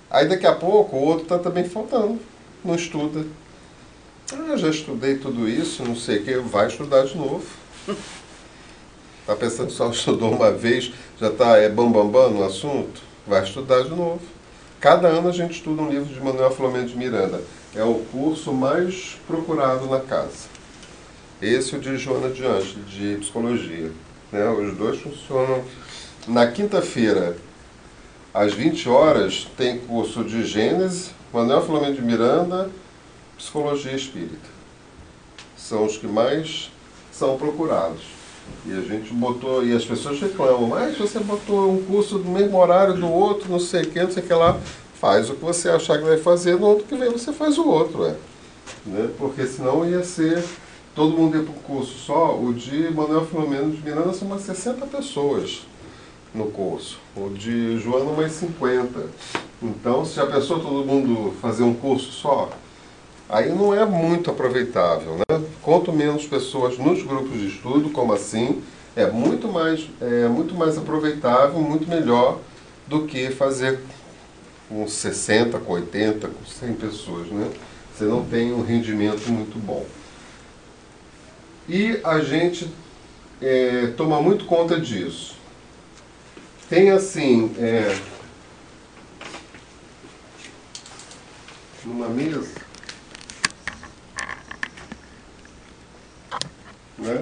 [0.10, 2.19] Aí daqui a pouco o outro está também faltando,
[2.63, 3.26] não estuda.
[4.32, 7.46] Ah, já estudei tudo isso, não sei o que, vai estudar de novo.
[9.23, 13.01] Está pensando só estudou uma vez, já está é bambambam bam, bam no assunto?
[13.25, 14.21] Vai estudar de novo.
[14.81, 17.41] Cada ano a gente estuda um livro de Manuel Flamengo de Miranda.
[17.73, 20.51] É o curso mais procurado na casa.
[21.41, 23.91] Esse é o de Joana de Anjos, de Psicologia.
[24.29, 24.49] Né?
[24.49, 25.63] Os dois funcionam.
[26.27, 27.38] Na quinta-feira,
[28.33, 32.69] às 20 horas, tem curso de Gênesis, Manuel Flamengo de Miranda,
[33.38, 34.49] Psicologia Espírita.
[35.55, 36.69] São os que mais
[37.12, 38.12] são procurados.
[38.65, 42.58] E a gente botou, e as pessoas reclamam, mas você botou um curso do mesmo
[42.58, 44.60] horário do outro, não sei o que, não sei o que lá.
[44.95, 47.67] Faz o que você achar que vai fazer, no outro que vem você faz o
[47.67, 48.15] outro, é.
[48.86, 49.10] Né?
[49.17, 50.43] Porque senão ia ser,
[50.95, 52.38] todo mundo ia para um curso só.
[52.38, 55.63] O de Manuel Filomeno de Miranda são umas 60 pessoas
[56.34, 56.99] no curso.
[57.15, 59.08] O de Joana mais 50.
[59.62, 62.49] Então, se a pessoa, todo mundo fazer um curso só,
[63.34, 65.17] aí não é muito aproveitável.
[65.17, 65.43] Né?
[65.62, 68.62] Quanto menos pessoas nos grupos de estudo, como assim,
[68.96, 72.39] é muito mais, é muito mais aproveitável, muito melhor
[72.88, 73.80] do que fazer
[74.69, 77.28] com 60, com 80, com 100 pessoas.
[77.28, 77.50] Né?
[77.93, 79.84] Você não tem um rendimento muito bom.
[81.67, 82.72] E a gente
[83.41, 85.38] é, toma muito conta disso.
[86.69, 87.98] Tem assim, é,
[91.86, 92.62] numa mesa,
[97.03, 97.21] Né?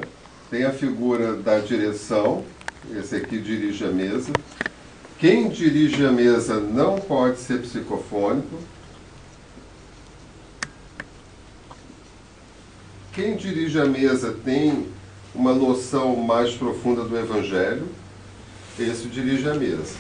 [0.50, 2.46] Tem a figura da direção,
[2.96, 4.32] esse aqui dirige a mesa.
[5.18, 8.60] Quem dirige a mesa não pode ser psicofônico.
[13.14, 14.88] Quem dirige a mesa tem
[15.34, 17.88] uma noção mais profunda do Evangelho.
[18.80, 19.96] Esse dirige a mesa.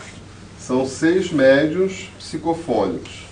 [0.59, 3.23] São seis médios psicofônicos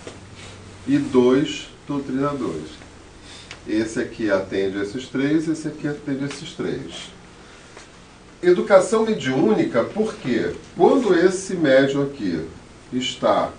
[0.87, 2.88] e dois doutrinadores.
[3.69, 7.11] Esse aqui atende esses três, esse aqui atende esses três.
[8.41, 12.47] Educação mediúnica, porque quando esse médium aqui
[12.91, 13.51] está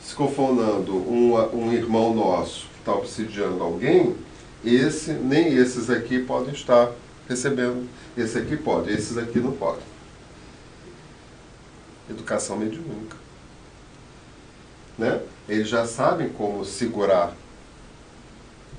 [0.00, 4.16] psicofonando um, um irmão nosso que está obsidiando alguém,
[4.64, 6.90] esse, nem esses aqui podem estar
[7.28, 7.86] recebendo.
[8.16, 9.82] Esse aqui pode, esses aqui não podem.
[12.08, 13.16] Educação mediúnica.
[14.96, 15.20] Né?
[15.46, 17.36] Eles já sabem como segurar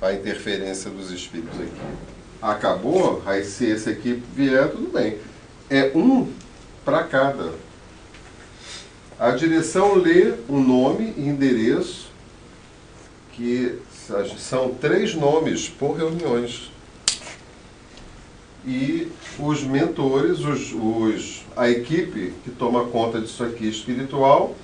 [0.02, 1.80] a interferência dos espíritos aqui.
[2.42, 5.16] Acabou, aí se esse aqui vier, tudo bem.
[5.70, 6.28] É um
[6.84, 7.52] para cada.
[9.18, 12.10] A direção lê o nome e endereço,
[13.32, 13.78] que
[14.36, 16.72] são três nomes por reuniões.
[18.66, 24.56] E os mentores, os, os, a equipe que toma conta disso aqui espiritual,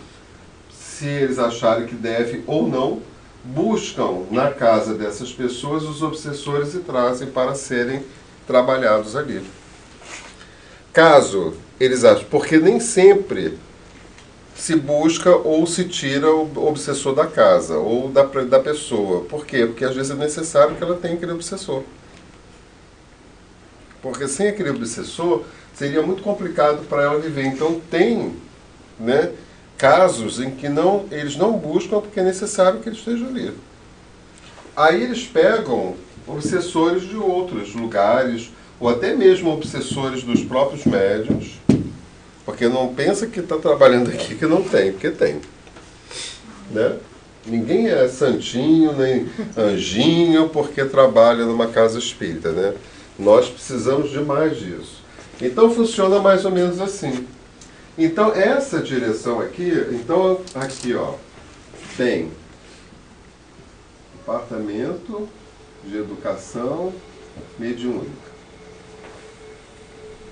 [0.70, 3.00] se eles acharem que deve ou não,
[3.44, 8.02] buscam na casa dessas pessoas os obsessores e trazem para serem
[8.46, 9.42] trabalhados ali.
[10.92, 13.58] Caso eles achem, porque nem sempre
[14.54, 19.24] se busca ou se tira o obsessor da casa ou da, da pessoa.
[19.24, 19.64] Por quê?
[19.64, 21.84] Porque às vezes é necessário que ela tenha aquele obsessor.
[24.02, 27.46] Porque sem aquele obsessor seria muito complicado para ela viver.
[27.46, 28.34] Então tem
[28.98, 29.30] né,
[29.78, 33.54] casos em que não, eles não buscam porque é necessário que ele esteja ali.
[34.76, 35.94] Aí eles pegam
[36.26, 41.58] obsessores de outros lugares, ou até mesmo obsessores dos próprios médiums,
[42.44, 45.40] porque não pensa que está trabalhando aqui que não tem, porque tem.
[46.70, 46.96] Né?
[47.46, 52.50] Ninguém é santinho, nem anjinho, porque trabalha numa casa espírita.
[52.50, 52.74] Né?
[53.18, 55.02] Nós precisamos de mais disso.
[55.40, 57.26] Então funciona mais ou menos assim.
[57.98, 61.14] Então, essa direção aqui, então, aqui, ó,
[61.96, 62.30] tem
[64.14, 65.28] Departamento
[65.84, 66.92] de Educação
[67.58, 68.28] Mediúnica.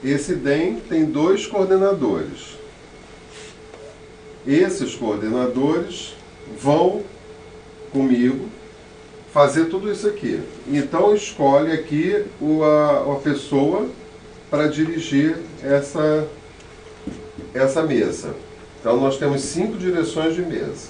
[0.04, 2.56] Esse DEM tem dois coordenadores.
[4.46, 6.14] Esses coordenadores
[6.60, 7.02] vão
[7.90, 8.48] comigo
[9.32, 10.40] fazer tudo isso aqui.
[10.68, 12.24] Então escolhe aqui
[12.62, 13.88] a, a pessoa
[14.50, 16.28] para dirigir essa
[17.56, 18.34] essa mesa.
[18.80, 20.88] Então nós temos cinco direções de mesa.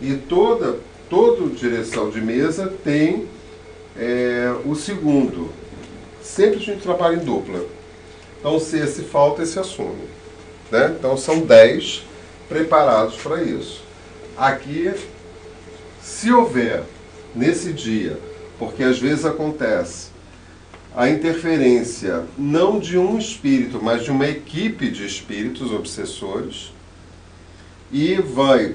[0.00, 3.26] E toda, toda direção de mesa tem
[3.96, 5.50] é, o segundo.
[6.22, 7.64] Sempre a gente trabalha em dupla.
[8.38, 10.04] Então se esse falta, esse assume.
[10.70, 10.94] Né?
[10.98, 12.04] Então são dez
[12.48, 13.82] preparados para isso.
[14.36, 14.92] Aqui,
[16.02, 16.82] se houver
[17.34, 18.18] nesse dia,
[18.58, 20.11] porque às vezes acontece,
[20.94, 26.72] a interferência não de um espírito, mas de uma equipe de espíritos obsessores,
[27.90, 28.74] e vai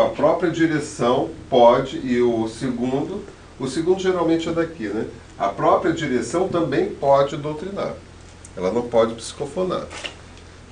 [0.00, 3.24] a própria direção pode, e o segundo,
[3.58, 5.06] o segundo geralmente é daqui, né?
[5.36, 7.94] A própria direção também pode doutrinar.
[8.56, 9.86] Ela não pode psicofonar.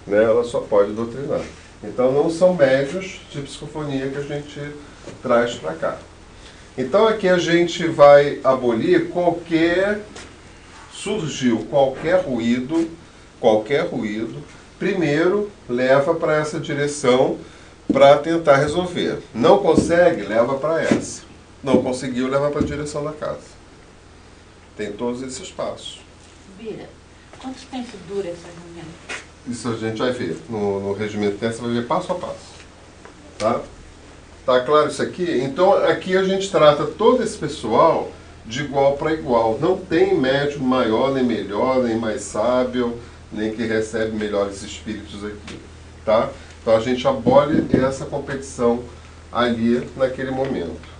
[0.07, 0.23] Né?
[0.23, 1.41] Ela só pode doutrinar.
[1.83, 4.61] Então não são médios de psicofonia que a gente
[5.23, 5.99] traz para cá.
[6.79, 10.03] Então aqui a gente vai abolir qualquer
[11.03, 12.91] surgiu qualquer ruído,
[13.41, 14.43] qualquer ruído,
[14.79, 17.39] primeiro leva para essa direção
[17.91, 19.19] para tentar resolver.
[19.35, 21.23] Não consegue, leva para essa.
[21.63, 23.61] Não conseguiu, leva para a direção da casa.
[24.77, 26.01] Tem todos esses passos.
[26.59, 26.89] Bira,
[27.39, 28.87] quanto tempo dura essa reunião?
[29.49, 30.39] Isso a gente vai ver.
[30.49, 32.51] No, no regimento teste você vai ver passo a passo.
[33.39, 33.61] Tá?
[34.45, 35.41] Tá claro isso aqui?
[35.43, 38.11] Então aqui a gente trata todo esse pessoal
[38.51, 39.59] de igual para igual.
[39.61, 42.99] Não tem médium maior, nem melhor, nem mais sábio,
[43.33, 45.59] nem que recebe melhores espíritos aqui.
[46.05, 46.29] Tá?
[46.61, 48.83] Então a gente abole essa competição
[49.33, 50.90] ali naquele momento.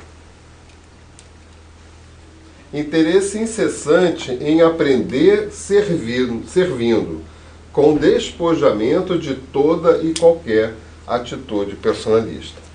[2.73, 7.21] Interesse incessante em aprender servindo, servindo,
[7.73, 10.75] com despojamento de toda e qualquer
[11.05, 12.70] atitude personalista.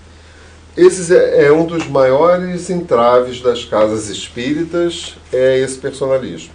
[0.78, 6.54] Esse é, é um dos maiores entraves das casas espíritas, é esse personalismo.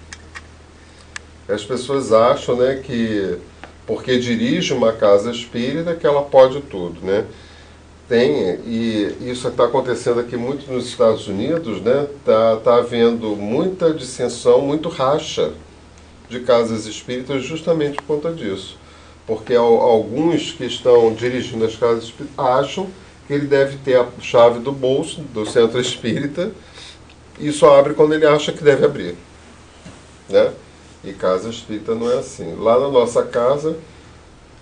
[1.48, 3.38] As pessoas acham né, que
[3.86, 7.24] porque dirige uma casa espírita que ela pode tudo, né?
[8.08, 12.06] Tem, e isso está acontecendo aqui muito nos Estados Unidos, né?
[12.18, 15.52] Está tá havendo muita dissensão, muito racha
[16.28, 18.76] de casas espíritas justamente por conta disso.
[19.26, 22.86] Porque alguns que estão dirigindo as casas espíritas acham
[23.32, 26.50] ele deve ter a chave do bolso do centro espírita
[27.38, 29.16] e só abre quando ele acha que deve abrir.
[30.28, 30.52] Né?
[31.02, 32.54] E casa espírita não é assim.
[32.56, 33.76] Lá na nossa casa,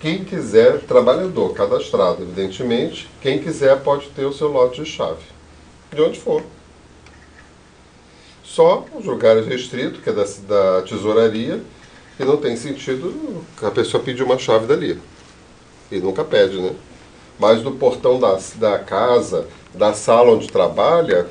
[0.01, 5.25] quem quiser, trabalhador, cadastrado, evidentemente, quem quiser pode ter o seu lote de chave,
[5.93, 6.43] de onde for.
[8.45, 11.61] Só os lugares restritos, que é da, da tesouraria,
[12.19, 14.99] E não tem sentido a pessoa pedir uma chave dali.
[15.91, 16.75] E nunca pede, né?
[17.39, 21.29] Mas do portão da, da casa, da sala onde trabalha,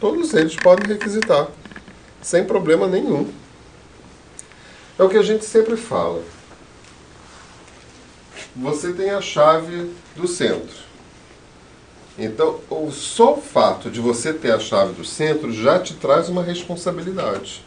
[0.00, 1.48] todos eles podem requisitar,
[2.20, 3.30] sem problema nenhum.
[4.98, 6.22] É o que a gente sempre fala.
[8.54, 10.86] Você tem a chave do centro.
[12.18, 16.30] Então, o só o fato de você ter a chave do centro já te traz
[16.30, 17.62] uma responsabilidade.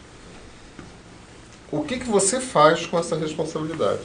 [1.70, 4.02] O que, que você faz com essa responsabilidade?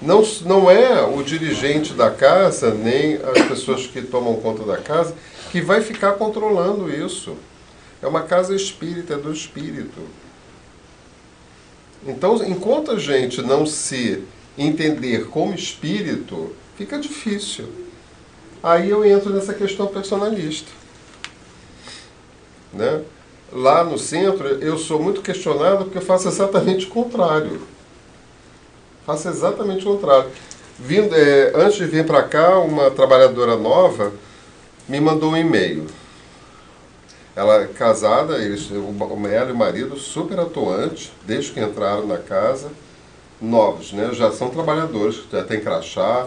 [0.00, 5.14] Não, não é o dirigente da casa, nem as pessoas que tomam conta da casa,
[5.50, 7.34] que vai ficar controlando isso.
[8.02, 10.00] É uma casa espírita, é do espírito.
[12.06, 14.22] Então, enquanto a gente não se
[14.56, 17.66] entender como espírito, fica difícil.
[18.62, 20.70] Aí eu entro nessa questão personalista.
[22.72, 23.02] Né?
[23.52, 27.60] Lá no centro, eu sou muito questionado porque eu faço exatamente o contrário.
[29.06, 30.32] Faço exatamente o contrário.
[30.80, 34.12] Vindo, é, antes de vir para cá, uma trabalhadora nova
[34.88, 35.86] me mandou um e-mail.
[37.36, 42.68] Ela é casada, eles, ela e o marido super atuantes, desde que entraram na casa,
[43.40, 44.10] novos, né?
[44.12, 46.26] já são trabalhadores, já tem crachá,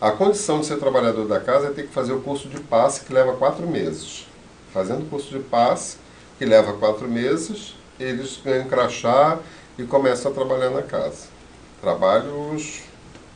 [0.00, 3.00] a condição de ser trabalhador da casa é ter que fazer o curso de passe,
[3.00, 4.26] que leva quatro meses.
[4.72, 5.96] Fazendo o curso de passe,
[6.38, 9.38] que leva quatro meses, eles ganham crachá
[9.76, 11.31] e começam a trabalhar na casa.
[11.82, 12.80] Trabalhos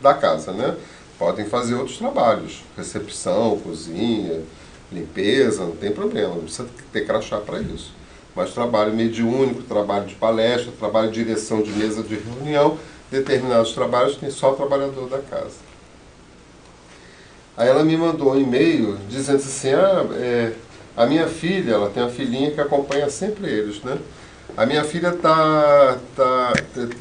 [0.00, 0.74] da casa, né?
[1.18, 4.42] Podem fazer outros trabalhos, recepção, cozinha,
[4.92, 7.92] limpeza, não tem problema, não precisa ter crachá para isso.
[8.34, 12.78] Mas trabalho mediúnico, trabalho de palestra, trabalho de direção de mesa de reunião,
[13.10, 15.66] determinados trabalhos tem só o trabalhador da casa.
[17.56, 20.52] Aí ela me mandou um e-mail dizendo assim, ah, é,
[20.96, 23.98] a minha filha, ela tem uma filhinha que acompanha sempre eles, né?
[24.56, 26.52] A minha filha tá, tá,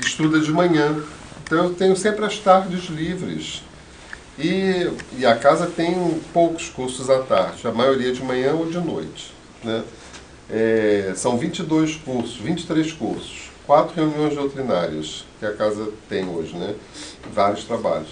[0.05, 1.03] estuda de manhã,
[1.45, 3.61] então eu tenho sempre as tardes livres.
[4.37, 8.79] E, e a casa tem poucos cursos à tarde, a maioria de manhã ou de
[8.79, 9.31] noite.
[9.63, 9.83] Né?
[10.49, 16.75] É, são 22 cursos, 23 cursos, quatro reuniões doutrinárias que a casa tem hoje, né?
[17.31, 18.09] vários trabalhos.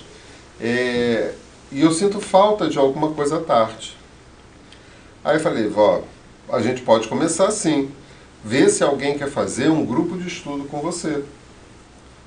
[0.61, 1.33] É,
[1.71, 3.97] e eu sinto falta de alguma coisa à tarde.
[5.25, 6.03] Aí eu falei, vó,
[6.49, 7.89] a gente pode começar assim.
[8.45, 11.23] Ver se alguém quer fazer um grupo de estudo com você.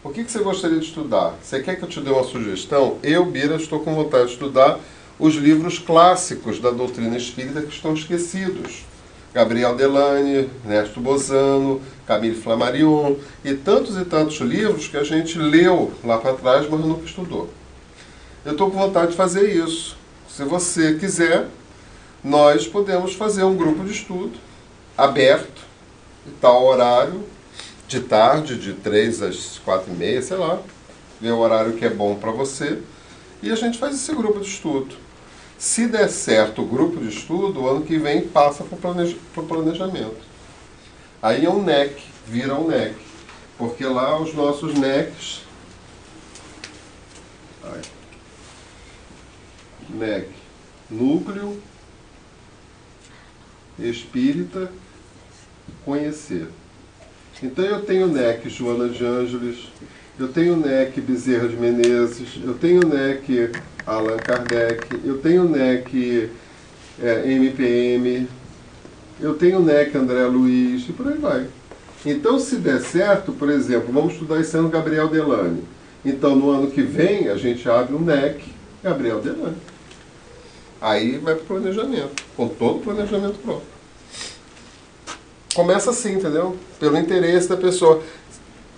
[0.05, 1.35] O que, que você gostaria de estudar?
[1.43, 2.99] Você quer que eu te dê uma sugestão?
[3.03, 4.79] Eu, Bira, estou com vontade de estudar
[5.19, 8.85] os livros clássicos da doutrina espírita que estão esquecidos.
[9.33, 15.93] Gabriel Delane, Ernesto Bozano, Camille Flammarion e tantos e tantos livros que a gente leu
[16.05, 17.51] lá para trás, mas nunca estudou.
[18.45, 19.97] Eu estou com vontade de fazer isso.
[20.29, 21.49] Se você quiser,
[22.23, 24.39] nós podemos fazer um grupo de estudo
[24.97, 25.63] aberto,
[26.41, 27.23] tal horário,
[27.87, 30.61] de tarde, de 3 às 4 e meia, sei lá,
[31.21, 32.83] ver o horário que é bom para você,
[33.43, 34.97] e a gente faz esse grupo de estudo.
[35.59, 40.21] Se der certo o grupo de estudo, o ano que vem passa para o planejamento.
[41.23, 42.95] Aí é um NEC, vira um NEC.
[43.57, 45.43] Porque lá os nossos NECs.
[47.65, 47.81] Ai.
[49.89, 50.29] NEC,
[50.91, 51.61] Núcleo
[53.79, 54.71] Espírita
[55.85, 56.49] Conhecer.
[57.43, 59.69] Então eu tenho NEC Joana de Ângeles,
[60.19, 63.53] eu tenho NEC Bezerra de Menezes, eu tenho NEC
[63.85, 66.31] Allan Kardec, eu tenho NEC
[66.99, 68.27] é, MPM,
[69.21, 71.47] eu tenho NEC André Luiz e por aí vai.
[72.07, 75.63] Então, se der certo, por exemplo, vamos estudar esse ano Gabriel Delane.
[76.05, 78.41] Então, no ano que vem, a gente abre um NEC
[78.83, 79.57] Gabriel Delane.
[80.81, 83.76] Aí vai para o planejamento, com todo o planejamento pronto.
[85.57, 86.55] Começa assim, entendeu?
[86.79, 88.03] Pelo interesse da pessoa.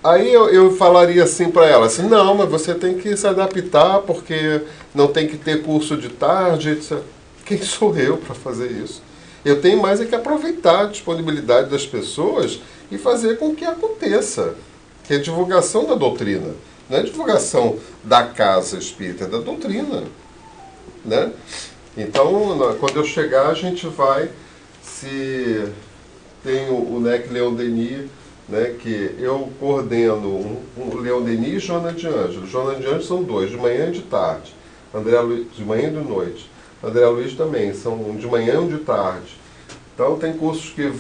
[0.03, 3.99] Aí eu, eu falaria assim para ela, assim, não, mas você tem que se adaptar
[4.03, 4.61] porque
[4.95, 7.01] não tem que ter curso de tarde, etc.
[7.45, 9.03] Quem sou eu para fazer isso?
[9.45, 12.61] Eu tenho mais é que aproveitar a disponibilidade das pessoas
[12.93, 14.55] e fazer com que aconteça.
[15.03, 16.55] Que é divulgação da doutrina.
[16.89, 20.05] Não é divulgação da casa espírita, é da doutrina.
[21.05, 21.33] Né?
[21.97, 24.31] Então, quando eu chegar, a gente vai
[24.81, 25.67] se
[26.49, 28.07] tem o, NEC Leon Denis,
[28.49, 32.47] né, que eu coordeno um, um Denis e Joana de Ângelo.
[32.47, 34.55] Joana de Ângelo são dois, de manhã e de tarde.
[34.95, 36.51] André Luiz, de manhã e de noite.
[36.83, 39.37] André Luiz também, são um de manhã e um de tarde.
[39.95, 40.91] Então tem cursos que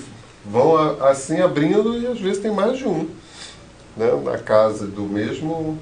[0.45, 3.09] vão assim abrindo e às vezes tem mais de um.
[3.97, 4.11] Né?
[4.23, 5.79] Na casa do mesmo,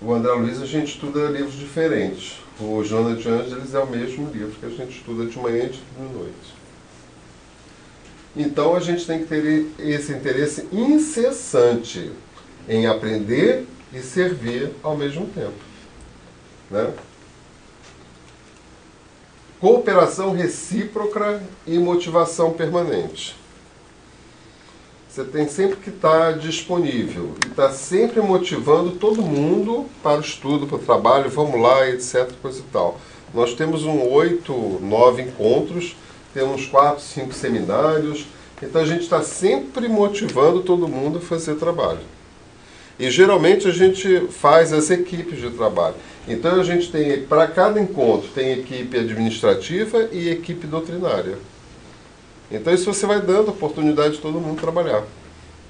[0.00, 2.38] o André Luiz a gente estuda livros diferentes.
[2.58, 6.14] O Joana de é o mesmo livro que a gente estuda de manhã e de
[6.14, 6.57] noite.
[8.38, 12.12] Então a gente tem que ter esse interesse incessante
[12.68, 15.58] em aprender e servir ao mesmo tempo.
[16.70, 16.94] Né?
[19.58, 23.34] Cooperação recíproca e motivação permanente.
[25.08, 30.64] Você tem sempre que estar disponível e estar sempre motivando todo mundo para o estudo,
[30.64, 32.30] para o trabalho, vamos lá, etc.
[32.40, 33.00] Coisa e tal.
[33.34, 35.96] Nós temos um oito, nove encontros,
[36.38, 38.24] temos quatro, cinco seminários,
[38.62, 41.98] então a gente está sempre motivando todo mundo a fazer trabalho.
[42.96, 45.96] E geralmente a gente faz as equipes de trabalho.
[46.28, 51.38] Então a gente tem, para cada encontro, tem equipe administrativa e equipe doutrinária.
[52.52, 55.02] Então isso você vai dando oportunidade de todo mundo trabalhar.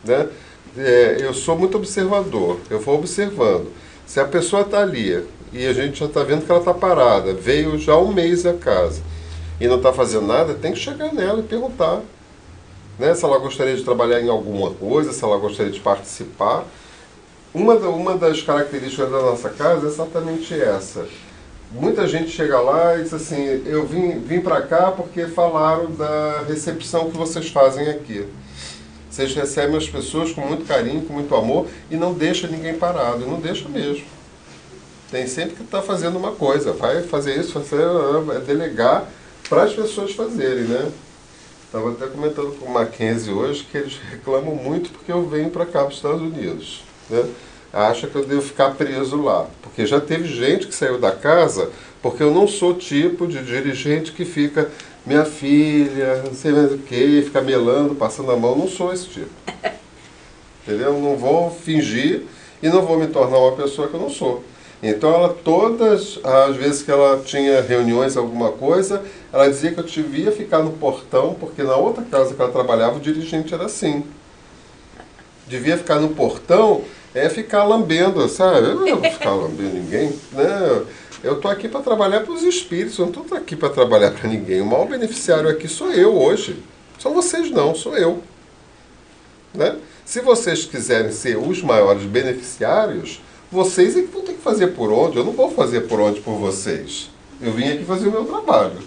[0.05, 0.29] Né?
[0.77, 3.73] É, eu sou muito observador, eu vou observando.
[4.07, 7.33] Se a pessoa está ali e a gente já está vendo que ela está parada,
[7.33, 9.03] veio já um mês a casa
[9.61, 12.01] e não está fazendo nada, tem que chegar nela e perguntar
[12.99, 16.65] né, se ela gostaria de trabalhar em alguma coisa, se ela gostaria de participar.
[17.55, 21.07] Uma, uma das características da nossa casa é exatamente essa
[21.71, 26.45] muita gente chega lá e diz assim, eu vim, vim para cá porque falaram da
[26.47, 28.27] recepção que vocês fazem aqui.
[29.11, 33.27] Vocês recebem as pessoas com muito carinho, com muito amor e não deixa ninguém parado,
[33.27, 34.05] não deixa mesmo.
[35.11, 37.83] Tem sempre que estar tá fazendo uma coisa, vai fazer isso, fazer,
[38.37, 39.09] é delegar
[39.49, 40.91] para as pessoas fazerem, né?
[41.65, 45.67] Estava até comentando com o Mackenzie hoje que eles reclamam muito porque eu venho para
[45.67, 47.29] cá para os Estados Unidos, né?
[47.73, 49.47] acha que eu devo ficar preso lá.
[49.63, 51.71] Porque já teve gente que saiu da casa
[52.01, 54.71] porque eu não sou tipo de dirigente que fica,
[55.05, 58.57] minha filha, não sei mais o que, fica melando, passando a mão.
[58.57, 59.31] Não sou esse tipo.
[60.67, 60.99] Entendeu?
[60.99, 62.23] Não vou fingir
[62.63, 64.45] e não vou me tornar uma pessoa que eu não sou.
[64.83, 69.03] Então ela todas as vezes que ela tinha reuniões, alguma coisa,
[69.33, 72.97] ela dizia que eu devia ficar no portão, porque na outra casa que ela trabalhava
[72.97, 74.05] o dirigente era assim.
[75.49, 78.69] Devia ficar no portão é ficar lambendo, sabe?
[78.69, 80.85] Eu não vou ficar lambendo ninguém, né?
[81.23, 84.29] Eu estou aqui para trabalhar para os espíritos, eu não estou aqui para trabalhar para
[84.29, 84.61] ninguém.
[84.61, 86.63] O maior beneficiário aqui sou eu hoje.
[86.99, 88.23] São vocês não, sou eu.
[89.53, 89.77] Né?
[90.05, 93.21] Se vocês quiserem ser os maiores beneficiários,
[93.51, 95.17] vocês é que vão ter que fazer por onde.
[95.17, 97.11] Eu não vou fazer por onde por vocês.
[97.41, 98.79] Eu vim aqui fazer o meu trabalho.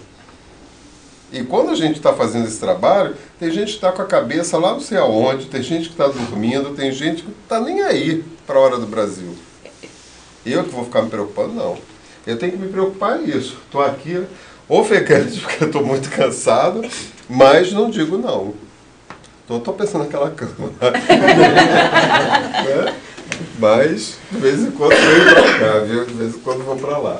[1.32, 4.58] E quando a gente está fazendo esse trabalho, tem gente que está com a cabeça
[4.58, 7.80] lá não sei aonde, tem gente que está dormindo, tem gente que não está nem
[7.80, 9.34] aí para a hora do Brasil.
[10.44, 11.78] Eu que vou ficar me preocupando, não.
[12.26, 13.56] Eu tenho que me preocupar isso.
[13.64, 14.22] Estou aqui
[14.68, 16.84] ofegante porque estou muito cansado,
[17.28, 18.52] mas não digo não.
[19.48, 20.70] Estou pensando naquela cama.
[20.80, 20.92] né?
[23.58, 26.04] Mas de vez em quando venho para cá, viu?
[26.04, 27.18] De vez em quando vou para lá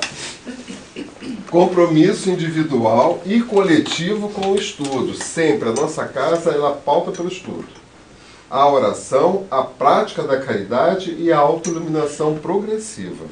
[1.53, 5.13] compromisso individual e coletivo com o estudo.
[5.13, 7.67] Sempre a nossa casa ela pauta pelo estudo.
[8.49, 13.25] A oração, a prática da caridade e a autoiluminação progressiva.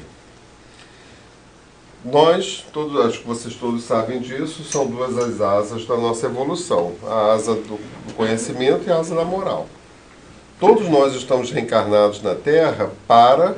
[2.04, 6.92] Nós, todos, acho que vocês todos sabem disso, são duas as asas da nossa evolução:
[7.04, 7.78] a asa do
[8.16, 9.68] conhecimento e a asa da moral.
[10.62, 13.56] Todos nós estamos reencarnados na Terra para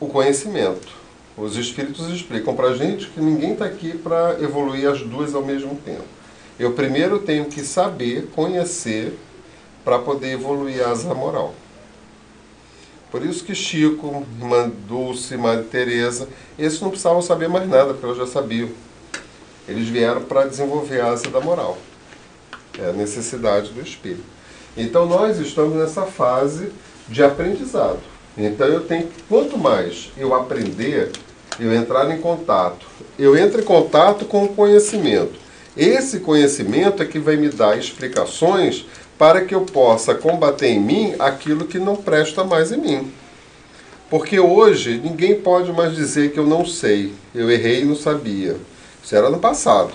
[0.00, 0.96] o conhecimento
[1.36, 5.44] os espíritos explicam para a gente que ninguém está aqui para evoluir as duas ao
[5.44, 6.04] mesmo tempo.
[6.58, 9.18] Eu primeiro tenho que saber, conhecer,
[9.84, 11.54] para poder evoluir a asa moral.
[13.10, 14.26] Por isso que Chico,
[14.88, 16.26] Dulce, Maria Teresa,
[16.58, 18.70] esses não precisavam saber mais nada, porque eles já sabiam.
[19.68, 21.76] Eles vieram para desenvolver a asa da moral.
[22.78, 24.35] É a necessidade do espírito.
[24.76, 26.70] Então nós estamos nessa fase
[27.08, 28.00] de aprendizado.
[28.36, 31.12] Então eu tenho, quanto mais eu aprender,
[31.58, 32.86] eu entrar em contato.
[33.18, 35.46] Eu entro em contato com o conhecimento.
[35.76, 38.86] Esse conhecimento é que vai me dar explicações
[39.18, 43.12] para que eu possa combater em mim aquilo que não presta mais em mim.
[44.10, 48.56] Porque hoje ninguém pode mais dizer que eu não sei, eu errei e não sabia.
[49.02, 49.92] Isso era no passado.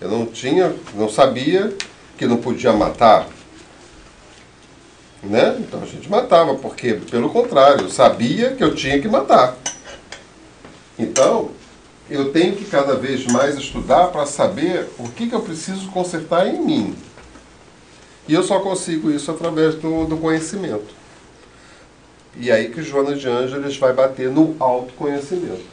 [0.00, 1.72] Eu não tinha, não sabia
[2.22, 3.26] que não podia matar.
[5.24, 5.56] Né?
[5.58, 9.56] Então a gente matava, porque pelo contrário, eu sabia que eu tinha que matar.
[10.96, 11.50] Então,
[12.08, 16.46] eu tenho que cada vez mais estudar para saber o que, que eu preciso consertar
[16.46, 16.96] em mim.
[18.28, 20.94] E eu só consigo isso através do, do conhecimento.
[22.36, 25.64] E aí que Joana de Ângeles vai bater no autoconhecimento.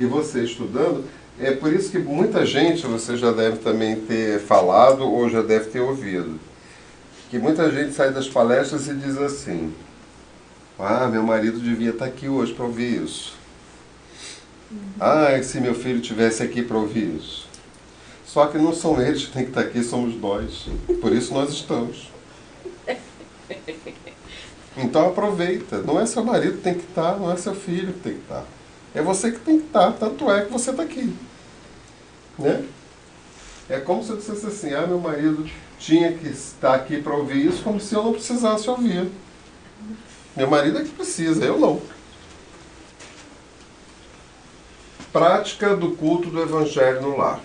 [0.00, 1.04] E você estudando,
[1.38, 5.66] é por isso que muita gente, você já deve também ter falado ou já deve
[5.66, 6.38] ter ouvido,
[7.28, 9.72] que muita gente sai das palestras e diz assim:
[10.78, 13.34] Ah, meu marido devia estar aqui hoje para ouvir isso.
[14.98, 17.46] Ah, se meu filho tivesse aqui para ouvir isso.
[18.24, 20.66] Só que não são eles que têm que estar aqui, somos nós.
[21.00, 22.10] Por isso nós estamos.
[24.78, 25.78] Então aproveita.
[25.78, 28.20] Não é seu marido que tem que estar, não é seu filho que tem que
[28.20, 28.44] estar.
[28.96, 31.14] É você que tem que estar, tanto é que você está aqui.
[32.38, 32.64] Né?
[33.68, 35.46] É como se eu dissesse assim, ah, meu marido
[35.78, 39.10] tinha que estar aqui para ouvir isso, como se eu não precisasse ouvir.
[40.34, 41.82] Meu marido é que precisa, eu não.
[45.12, 47.40] Prática do culto do Evangelho no lar.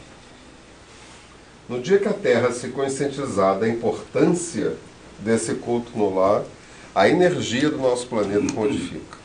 [1.68, 4.78] No dia que a Terra se conscientizar da importância
[5.20, 6.46] desse culto no lar,
[6.96, 9.21] a energia do nosso planeta modifica.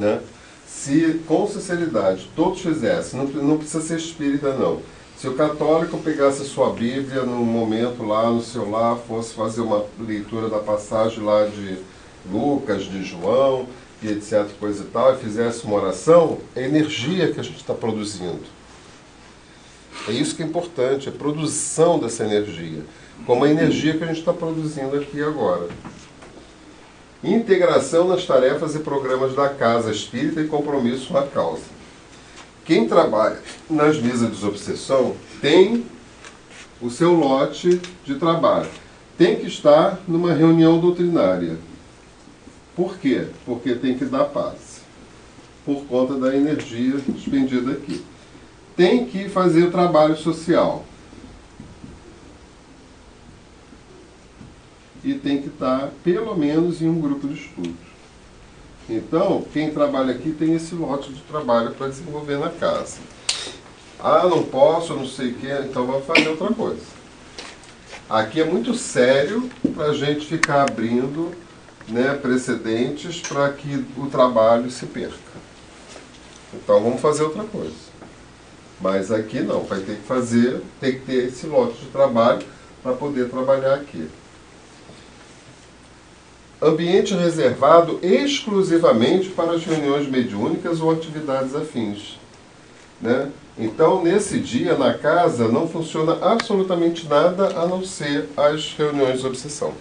[0.00, 0.20] Né?
[0.66, 4.80] Se com sinceridade todos fizessem, não, não precisa ser espírita não,
[5.20, 9.84] se o católico pegasse sua Bíblia num momento lá no seu lar, fosse fazer uma
[9.98, 11.76] leitura da passagem lá de
[12.32, 13.66] Lucas, de João,
[14.02, 17.74] e etc, coisa e tal, e fizesse uma oração, é energia que a gente está
[17.74, 18.40] produzindo.
[20.08, 22.82] É isso que é importante, a produção dessa energia.
[23.26, 25.68] Como a energia que a gente está produzindo aqui agora.
[27.22, 31.64] Integração nas tarefas e programas da casa espírita e compromisso com a causa.
[32.64, 35.84] Quem trabalha nas mesas de desobsessão tem
[36.80, 38.70] o seu lote de trabalho.
[39.18, 41.58] Tem que estar numa reunião doutrinária
[42.80, 43.26] por quê?
[43.44, 44.80] Porque tem que dar paz.
[45.66, 48.02] Por conta da energia despendida aqui.
[48.74, 50.84] Tem que fazer o trabalho social.
[55.02, 57.90] E tem que estar, pelo menos, em um grupo de estudos.
[58.88, 62.98] Então, quem trabalha aqui tem esse lote de trabalho para desenvolver na casa.
[63.98, 66.82] Ah, não posso, não sei o quê, então vamos fazer outra coisa.
[68.08, 71.32] Aqui é muito sério para a gente ficar abrindo
[71.86, 75.14] né, precedentes para que o trabalho se perca.
[76.52, 77.90] Então vamos fazer outra coisa.
[78.80, 82.44] Mas aqui não, vai ter que fazer, tem que ter esse lote de trabalho
[82.82, 84.08] para poder trabalhar aqui.
[86.62, 92.18] Ambiente reservado exclusivamente para as reuniões mediúnicas ou atividades afins.
[93.00, 93.30] Né?
[93.58, 99.26] Então, nesse dia, na casa, não funciona absolutamente nada a não ser as reuniões de
[99.26, 99.72] obsessão.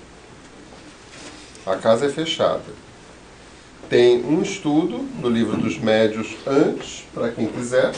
[1.65, 2.61] A casa é fechada.
[3.89, 7.93] Tem um estudo no livro dos médios antes, para quem quiser,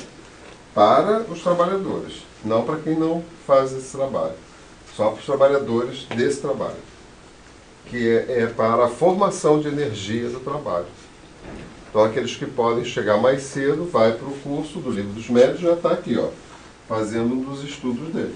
[0.73, 4.33] para os trabalhadores, não para quem não faz esse trabalho.
[4.95, 6.90] Só para os trabalhadores desse trabalho,
[7.91, 10.85] que é, é para a formação de energia do trabalho.
[11.89, 15.59] Então aqueles que podem chegar mais cedo, vai para o curso do livro dos médios,
[15.59, 16.29] já está aqui, ó,
[16.87, 18.33] fazendo um dos estudos dele.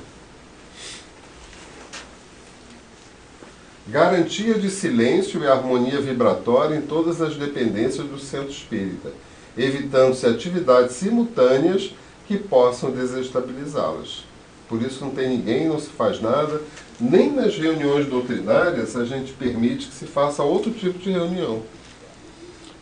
[3.88, 9.14] Garantia de silêncio e harmonia vibratória em todas as dependências do centro espírita,
[9.58, 11.96] evitando-se atividades simultâneas
[12.28, 14.26] que possam desestabilizá-las.
[14.68, 16.62] Por isso não tem ninguém, não se faz nada.
[17.00, 21.62] Nem nas reuniões doutrinárias a gente permite que se faça outro tipo de reunião.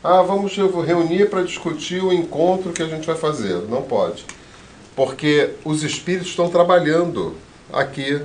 [0.04, 3.64] Ah, vamos reunir para discutir o encontro que a gente vai fazer.
[3.70, 4.26] Não pode.
[4.96, 7.36] Porque os espíritos estão trabalhando
[7.72, 8.22] aqui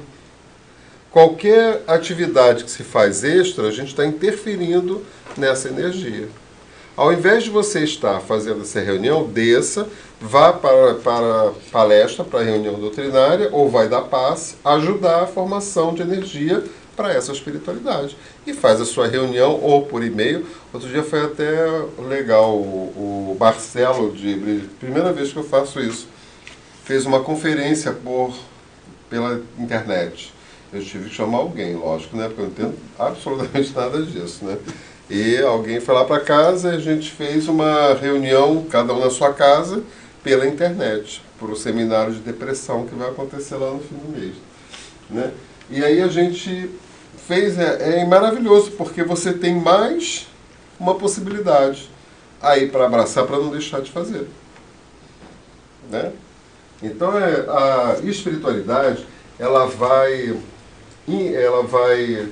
[1.10, 5.04] Qualquer atividade que se faz extra, a gente está interferindo
[5.36, 6.28] nessa energia.
[6.98, 9.86] Ao invés de você estar fazendo essa reunião, desça,
[10.20, 15.94] vá para, para palestra, para a reunião doutrinária, ou vai dar passe, ajudar a formação
[15.94, 16.60] de energia
[16.96, 18.18] para essa espiritualidade.
[18.44, 20.44] E faz a sua reunião ou por e-mail.
[20.72, 21.54] Outro dia foi até
[22.00, 26.08] legal, o, o Marcelo de primeira vez que eu faço isso,
[26.82, 28.34] fez uma conferência por,
[29.08, 30.34] pela internet
[30.72, 32.28] eu tive que chamar alguém, lógico, né?
[32.28, 34.58] Porque eu não entendo absolutamente nada disso, né?
[35.10, 39.10] E alguém foi lá para casa e a gente fez uma reunião, cada um na
[39.10, 39.82] sua casa,
[40.22, 44.34] pela internet, para o seminário de depressão que vai acontecer lá no fim do mês.
[45.08, 45.32] Né?
[45.70, 46.70] E aí a gente
[47.26, 50.26] fez, é, é maravilhoso, porque você tem mais
[50.78, 51.90] uma possibilidade
[52.42, 54.28] aí para abraçar, para não deixar de fazer.
[55.90, 56.12] Né?
[56.82, 59.06] Então é, a espiritualidade,
[59.38, 60.36] ela vai
[61.34, 62.28] ela vai.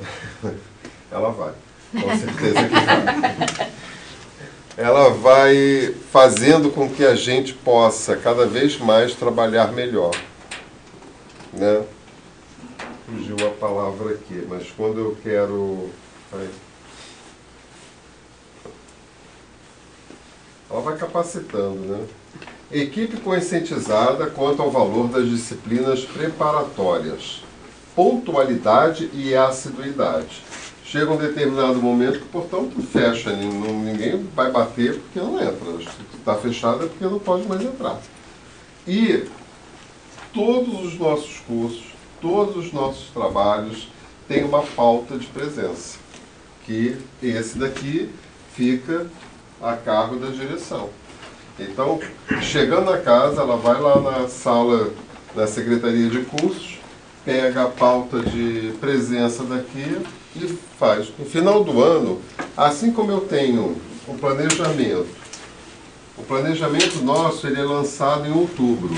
[1.12, 1.52] ela vai,
[1.92, 3.72] com certeza que vai.
[4.76, 10.12] Ela vai fazendo com que a gente possa cada vez mais trabalhar melhor.
[11.52, 11.82] Né?
[13.06, 15.90] Fugiu a palavra aqui, mas quando eu quero.
[20.70, 22.06] Ela vai capacitando, né?
[22.70, 27.44] Equipe conscientizada quanto ao valor das disciplinas preparatórias,
[27.94, 30.42] pontualidade e assiduidade.
[30.92, 35.78] Chega um determinado momento que o portão fecha, ninguém vai bater porque não entra.
[35.78, 37.98] Se está fechado é porque não pode mais entrar.
[38.86, 39.24] E
[40.34, 43.88] todos os nossos cursos, todos os nossos trabalhos
[44.28, 45.96] tem uma pauta de presença,
[46.66, 48.10] que esse daqui
[48.54, 49.06] fica
[49.62, 50.90] a cargo da direção.
[51.58, 52.00] Então,
[52.42, 54.90] chegando na casa, ela vai lá na sala
[55.34, 56.80] da Secretaria de Cursos,
[57.24, 59.96] pega a pauta de presença daqui
[60.36, 61.12] e faz.
[61.18, 62.20] No final do ano,
[62.56, 63.76] assim como eu tenho
[64.06, 65.06] o planejamento,
[66.16, 68.94] o planejamento nosso ele é lançado em outubro.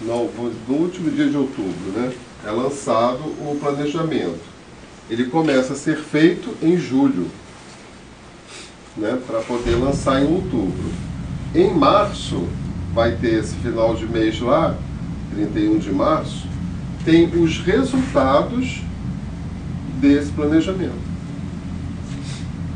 [0.00, 0.30] No,
[0.68, 2.12] no último dia de outubro, né?
[2.44, 4.44] É lançado o planejamento.
[5.08, 7.30] Ele começa a ser feito em julho,
[8.96, 9.18] né?
[9.26, 10.92] Para poder lançar em outubro.
[11.54, 12.46] Em março,
[12.92, 14.76] vai ter esse final de mês lá,
[15.34, 16.46] 31 de março,
[17.06, 18.82] tem os resultados
[20.00, 21.06] desse planejamento.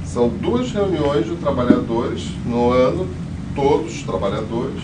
[0.06, 3.08] São duas reuniões de trabalhadores no ano,
[3.56, 4.82] todos os trabalhadores,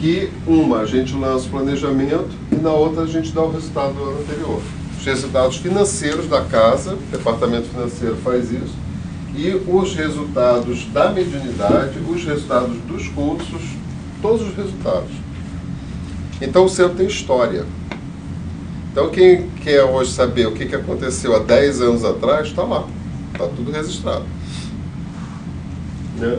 [0.00, 3.94] que uma a gente lança o planejamento e na outra a gente dá o resultado
[3.94, 4.60] do ano anterior.
[4.98, 8.74] Os resultados financeiros da casa, o departamento financeiro faz isso,
[9.36, 13.62] e os resultados da mediunidade, os resultados dos cursos,
[14.20, 15.10] todos os resultados.
[16.40, 17.64] Então o centro tem história.
[18.94, 22.86] Então quem quer hoje saber o que aconteceu há 10 anos atrás, está lá.
[23.32, 24.24] Está tudo registrado.
[26.16, 26.38] Né?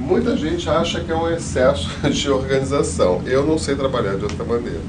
[0.00, 3.20] Muita gente acha que é um excesso de organização.
[3.26, 4.80] Eu não sei trabalhar de outra maneira.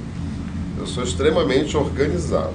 [0.78, 2.54] Eu sou extremamente organizado.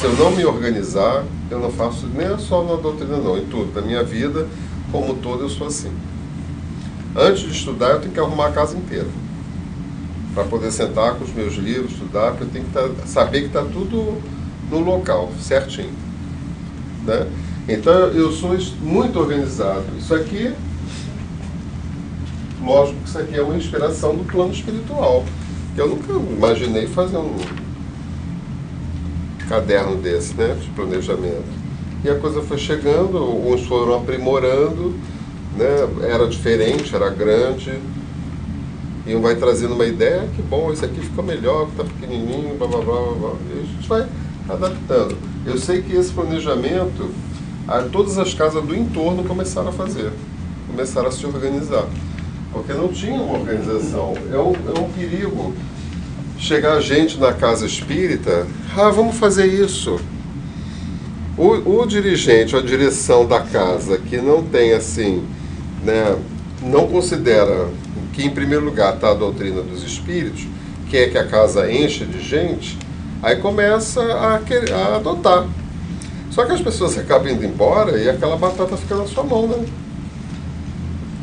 [0.00, 3.72] Se eu não me organizar, eu não faço nem só na doutrina, não, em tudo.
[3.72, 4.48] Na minha vida,
[4.90, 5.92] como todo, eu sou assim.
[7.14, 9.06] Antes de estudar, eu tenho que arrumar a casa inteira.
[10.34, 13.46] Para poder sentar com os meus livros, estudar, porque eu tenho que tá, saber que
[13.46, 14.20] está tudo
[14.70, 15.92] no local, certinho.
[17.04, 17.26] Né?
[17.68, 19.84] Então, eu sou muito organizado.
[19.98, 20.52] Isso aqui,
[22.62, 25.24] lógico que isso aqui é uma inspiração do plano espiritual.
[25.74, 27.36] Que eu nunca imaginei fazer um
[29.48, 31.60] caderno desse, né, de planejamento.
[32.04, 34.94] E a coisa foi chegando, uns foram aprimorando,
[35.56, 36.08] né?
[36.08, 37.72] era diferente, era grande.
[39.10, 42.68] E um vai trazendo uma ideia, que bom, esse aqui ficou melhor, está pequenininho, blá,
[42.68, 43.32] blá, blá, blá.
[43.52, 44.06] E a gente vai
[44.48, 45.16] adaptando.
[45.44, 47.10] Eu sei que esse planejamento,
[47.90, 50.12] todas as casas do entorno começaram a fazer,
[50.68, 51.86] começaram a se organizar.
[52.52, 54.14] Porque não tinha uma organização.
[54.32, 55.54] É um, é um perigo
[56.38, 58.46] chegar gente na casa espírita,
[58.76, 59.98] ah, vamos fazer isso.
[61.36, 65.24] O, o dirigente, a direção da casa que não tem assim
[65.84, 66.16] né,
[66.62, 67.68] não considera
[68.12, 70.46] que, em primeiro lugar, está a doutrina dos espíritos,
[70.88, 72.78] que é que a casa enche de gente,
[73.22, 75.46] aí começa a, querer, a adotar.
[76.30, 79.64] Só que as pessoas acabam indo embora e aquela batata fica na sua mão, né?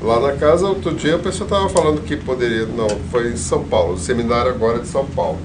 [0.01, 2.65] Lá na casa, outro dia, a pessoa estava falando que poderia.
[2.65, 5.39] Não, foi em São Paulo, seminário agora é de São Paulo,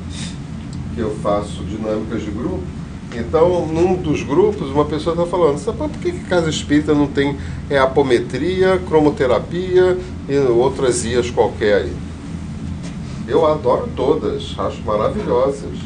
[0.95, 2.63] que eu faço dinâmicas de grupo.
[3.15, 7.07] Então, num dos grupos, uma pessoa está falando, sabe por que, que casa espírita não
[7.07, 7.37] tem
[7.69, 9.99] é, apometria, cromoterapia
[10.29, 11.89] e outras ias qualquer?
[13.27, 15.79] Eu adoro todas, acho maravilhosas.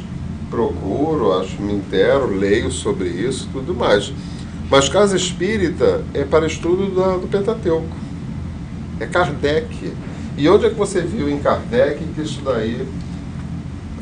[0.51, 4.13] Procuro, acho, me intero, leio sobre isso tudo mais.
[4.71, 7.89] Mas casa espírita é para estudo do, do Pentateuco.
[8.99, 9.93] É Kardec.
[10.37, 12.87] E onde é que você viu em Kardec que isso daí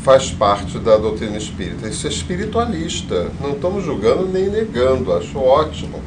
[0.04, 1.88] faz parte da doutrina espírita.
[1.88, 3.30] Isso é espiritualista.
[3.40, 6.00] Não estamos julgando nem negando, acho ótimo.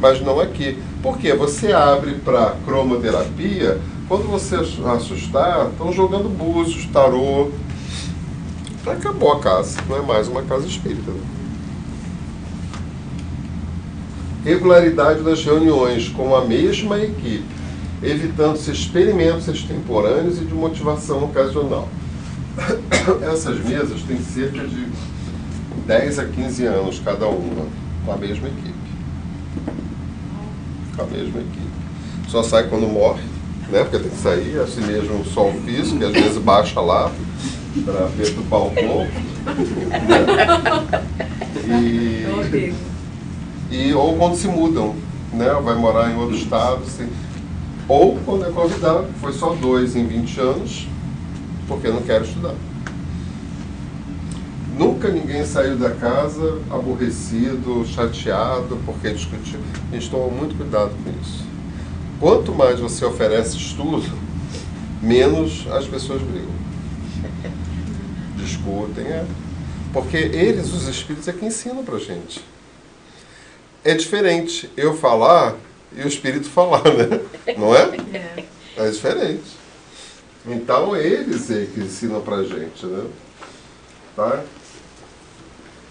[0.00, 0.76] Mas não aqui.
[1.04, 1.34] Por quê?
[1.34, 3.78] Você abre para cromoterapia,
[4.08, 7.50] quando você assustar, estão jogando búzios, tarô.
[8.86, 11.10] Acabou a casa, não é mais uma casa espírita.
[11.10, 11.20] Né?
[14.46, 17.44] Regularidade das reuniões com a mesma equipe,
[18.02, 21.86] evitando-se experimentos extemporâneos e de motivação ocasional.
[23.30, 24.88] Essas mesas têm cerca de
[25.86, 27.66] 10 a 15 anos cada uma,
[28.06, 28.73] com a mesma equipe.
[30.96, 31.74] Com a mesma equipe.
[32.28, 33.22] Só sai quando morre,
[33.68, 33.82] né?
[33.82, 37.10] Porque tem que sair, assim mesmo o sol físico, que às vezes baixa lá
[37.84, 39.12] para perturbar um pouco.
[40.06, 41.04] Né?
[41.66, 42.74] E,
[43.70, 44.94] e, ou quando se mudam,
[45.32, 45.48] né?
[45.62, 47.08] Vai morar em outro estado, assim.
[47.88, 50.86] ou quando é convidado, foi só dois em 20 anos,
[51.66, 52.54] porque não quero estudar.
[55.04, 59.60] Nunca ninguém saiu da casa aborrecido, chateado, porque discutiu.
[59.92, 61.44] A gente toma muito cuidado com isso.
[62.18, 64.10] Quanto mais você oferece estudo,
[65.02, 66.48] menos as pessoas brigam.
[68.36, 69.26] Discutem, é.
[69.92, 72.42] Porque eles, os espíritos, é que ensinam pra gente.
[73.84, 75.54] É diferente eu falar
[75.94, 77.20] e o espírito falar, né?
[77.58, 77.90] Não é?
[78.78, 79.44] É, é diferente.
[80.46, 83.04] Então eles é que ensinam pra gente, né?
[84.16, 84.42] Tá?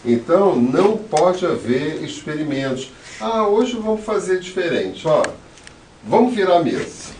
[0.05, 2.91] Então não pode haver experimentos.
[3.19, 5.23] Ah, hoje vamos fazer diferente, ó.
[6.03, 7.13] Vamos virar a mesa.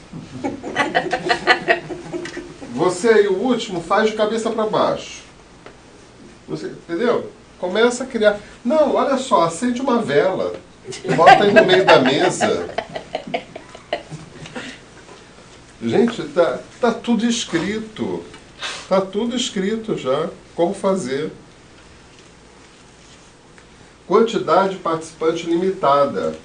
[2.76, 5.22] Você aí, o último, faz de cabeça para baixo.
[6.48, 7.32] Você, entendeu?
[7.60, 8.40] Começa a criar.
[8.66, 10.54] Não, olha só, acende uma vela.
[11.16, 12.70] Bota aí no meio da mesa.
[15.82, 18.24] Gente, tá, tá tudo escrito.
[18.90, 20.30] Tá tudo escrito já.
[20.56, 21.32] Como fazer.
[24.08, 26.36] Quantidade participante limitada.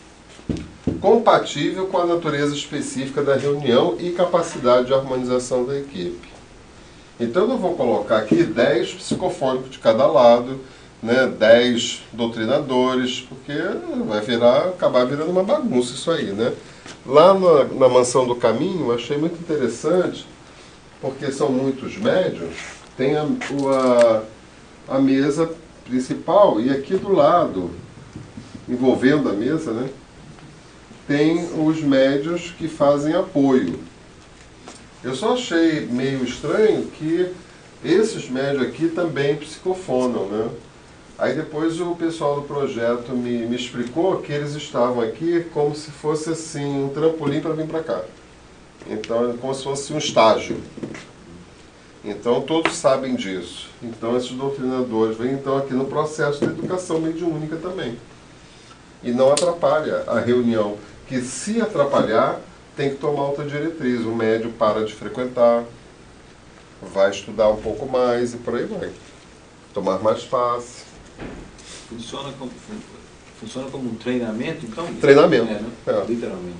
[1.00, 6.28] Compatível com a natureza específica da reunião e capacidade de harmonização da equipe.
[7.18, 10.60] Então eu vou colocar aqui 10 psicofônicos de cada lado,
[11.02, 13.52] né, 10 doutrinadores, porque
[14.06, 16.52] vai virar, acabar virando uma bagunça isso aí, né?
[17.04, 20.26] Lá na, na Mansão do Caminho, achei muito interessante,
[21.00, 22.54] porque são muitos médios,
[22.96, 23.26] tem a,
[24.88, 25.50] a, a mesa
[25.88, 27.70] principal e aqui do lado,
[28.68, 29.88] envolvendo a mesa, né,
[31.06, 33.78] tem os médios que fazem apoio.
[35.02, 37.32] Eu só achei meio estranho que
[37.84, 40.50] esses médios aqui também psicofonam, né?
[41.18, 45.90] Aí depois o pessoal do projeto me, me explicou que eles estavam aqui como se
[45.90, 48.02] fosse assim um trampolim para vir para cá.
[48.88, 50.58] Então é como se fosse um estágio.
[52.04, 53.68] Então todos sabem disso.
[53.82, 57.98] Então esses doutrinadores vêm então aqui no processo de educação mediúnica também.
[59.02, 60.76] E não atrapalha a reunião,
[61.06, 62.40] que se atrapalhar,
[62.76, 64.02] tem que tomar outra diretriz.
[64.04, 65.64] O médio para de frequentar,
[66.82, 68.90] vai estudar um pouco mais e por aí vai.
[69.74, 70.84] Tomar mais passe.
[71.88, 72.50] Funciona como,
[73.40, 74.86] funciona como um treinamento, então?
[74.94, 75.50] Treinamento.
[75.50, 75.70] É, né?
[75.86, 76.04] É.
[76.06, 76.56] Literalmente.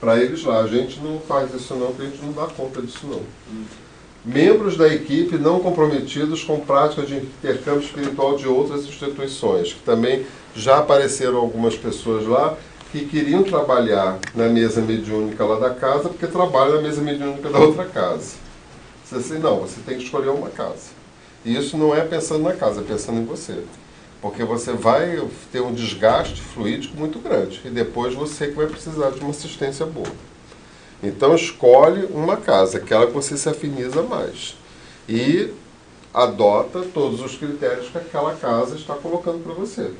[0.00, 2.82] Para eles lá, a gente não faz isso não, porque a gente não dá conta
[2.82, 3.22] disso não.
[4.24, 10.24] Membros da equipe não comprometidos com prática de intercâmbio espiritual de outras instituições, que também
[10.54, 12.56] já apareceram algumas pessoas lá
[12.92, 17.58] que queriam trabalhar na mesa mediúnica lá da casa, porque trabalham na mesa mediúnica da
[17.58, 18.36] outra casa.
[19.04, 20.90] Você assim, não, você tem que escolher uma casa.
[21.44, 23.64] E isso não é pensando na casa, é pensando em você.
[24.20, 25.20] Porque você vai
[25.50, 27.60] ter um desgaste fluídico muito grande.
[27.64, 30.06] E depois você que vai precisar de uma assistência boa.
[31.02, 34.54] Então escolhe uma casa, aquela que você se afiniza mais.
[35.08, 35.52] E
[36.14, 39.90] adota todos os critérios que aquela casa está colocando para você.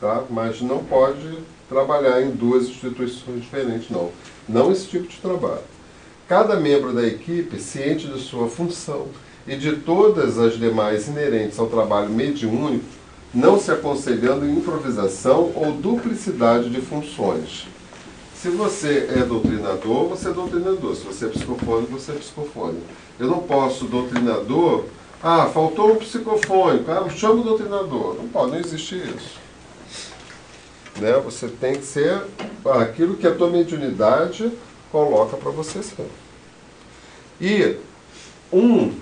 [0.00, 0.22] Tá?
[0.30, 4.10] Mas não pode trabalhar em duas instituições diferentes, não.
[4.48, 5.62] Não esse tipo de trabalho.
[6.28, 9.08] Cada membro da equipe, ciente de sua função
[9.46, 12.84] e de todas as demais inerentes ao trabalho mediúnico,
[13.34, 17.66] não se aconselhando em improvisação ou duplicidade de funções.
[18.42, 20.96] Se você é doutrinador, você é doutrinador.
[20.96, 22.82] Se você é psicofônico, você é psicofônico.
[23.16, 24.86] Eu não posso, doutrinador,
[25.22, 28.16] ah, faltou um psicofônico, ah, chama o doutrinador.
[28.16, 29.38] Não pode, não existe isso.
[30.98, 31.12] Né?
[31.24, 32.20] Você tem que ser
[32.80, 34.50] aquilo que a tua mediunidade
[34.90, 36.10] coloca para você ser.
[37.40, 37.76] E
[38.52, 38.92] um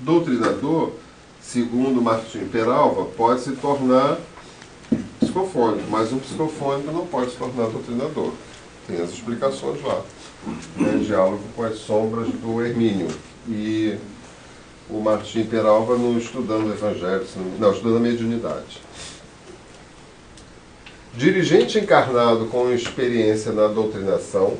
[0.00, 0.92] doutrinador,
[1.40, 4.18] segundo Martim Peralva, pode se tornar
[5.36, 8.32] psicofônico, mas um psicofônico não pode se tornar doutrinador.
[8.86, 10.02] Tem as explicações lá.
[10.76, 11.02] Né?
[11.04, 13.08] Diálogo com as sombras do Hermínio.
[13.48, 13.96] E
[14.88, 17.26] o Martim Peralva no Estudando o Evangelho,
[17.58, 18.80] não, Estudando a Mediunidade.
[21.14, 24.54] Dirigente encarnado com experiência na doutrinação,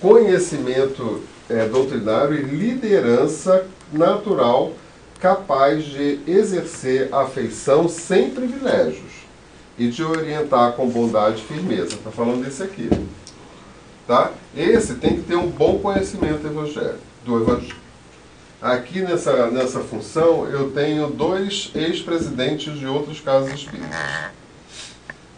[0.00, 4.72] conhecimento é, doutrinário e liderança natural
[5.18, 9.11] capaz de exercer afeição sem privilégios
[9.82, 11.96] e de orientar com bondade e firmeza.
[11.96, 12.88] Está falando desse aqui.
[14.06, 14.30] Tá?
[14.56, 17.82] Esse tem que ter um bom conhecimento evangélico, do evangelho.
[18.60, 23.90] Aqui nessa, nessa função eu tenho dois ex-presidentes de outras casas espíritas.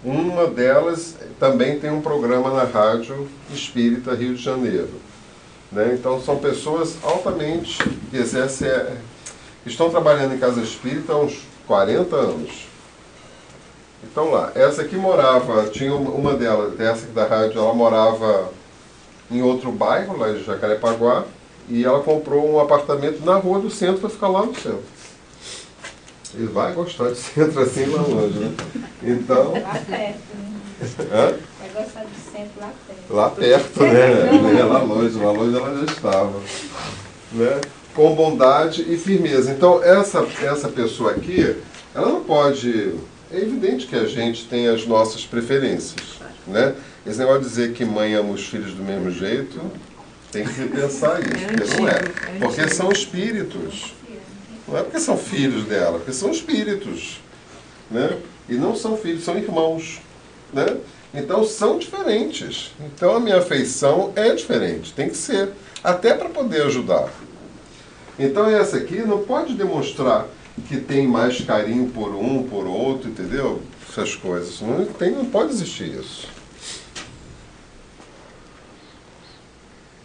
[0.04, 4.92] Uma delas também tem um programa na Rádio Espírita Rio de Janeiro.
[5.72, 5.96] Né?
[5.98, 7.78] Então são pessoas altamente
[8.10, 8.68] que exercem,
[9.64, 12.73] estão trabalhando em casa espírita há uns 40 anos.
[14.10, 18.50] Então lá, essa aqui morava, tinha uma delas, essa aqui da rádio, ela morava
[19.30, 21.24] em outro bairro, lá em Jacarepaguá,
[21.68, 24.82] e ela comprou um apartamento na rua do centro para ficar lá no centro.
[26.34, 28.54] Ele vai gostar de centro assim lá longe, né?
[29.02, 29.52] Então.
[29.52, 30.54] Lá perto, né?
[31.12, 31.34] Hã?
[31.60, 33.14] Vai gostar de centro lá perto.
[33.14, 34.58] Lá perto, né?
[34.60, 36.40] É, lá longe, lá longe ela já estava.
[37.32, 37.60] Né?
[37.94, 39.50] Com bondade e firmeza.
[39.52, 41.56] Então, essa, essa pessoa aqui,
[41.94, 42.94] ela não pode.
[43.34, 46.20] É evidente que a gente tem as nossas preferências.
[46.46, 46.72] Né?
[47.04, 49.60] Esse negócio de dizer que mãe ama os filhos do mesmo jeito,
[50.30, 51.92] Tem que repensar isso, É porque não é.
[51.92, 53.92] é Porque são espíritos.
[54.68, 57.20] Não é porque são filhos dela, porque são espíritos.
[57.90, 58.18] Né?
[58.48, 60.00] E não são filhos, são irmãos.
[60.52, 60.76] Né?
[61.12, 62.70] Então são diferentes.
[62.78, 65.50] Então a minha afeição é diferente, tem que ser.
[65.82, 67.08] Até para poder ajudar.
[68.16, 70.28] Então essa aqui não pode demonstrar
[70.62, 73.60] que tem mais carinho por um, por outro, entendeu?
[73.88, 74.60] Essas coisas.
[74.60, 76.28] Não, tem, não pode existir isso.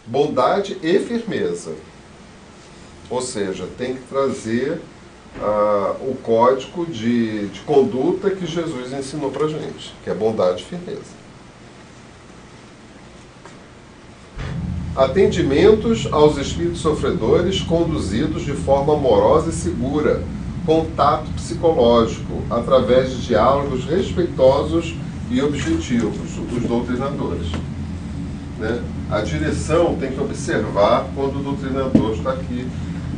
[0.06, 1.72] Bondade e firmeza.
[3.08, 4.80] Ou seja, tem que trazer
[5.40, 10.66] ah, o código de, de conduta que Jesus ensinou para gente, que é bondade e
[10.66, 11.20] firmeza.
[14.96, 20.22] Atendimentos aos espíritos sofredores conduzidos de forma amorosa e segura,
[20.64, 24.94] contato psicológico, através de diálogos respeitosos
[25.30, 26.16] e objetivos
[26.50, 27.48] dos doutrinadores.
[28.58, 28.82] Né?
[29.10, 32.66] A direção tem que observar quando o doutrinador está aqui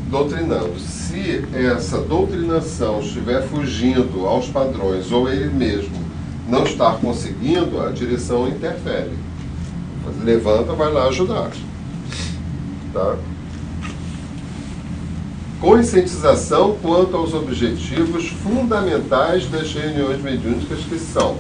[0.09, 0.79] doutrinando.
[0.79, 6.03] Se essa doutrinação estiver fugindo aos padrões ou ele mesmo
[6.49, 9.13] não estar conseguindo, a direção interfere.
[10.23, 11.51] Levanta, vai lá ajudar.
[12.93, 13.17] Tá?
[15.63, 21.37] Conscientização quanto aos objetivos fundamentais das reuniões mediúnicas que são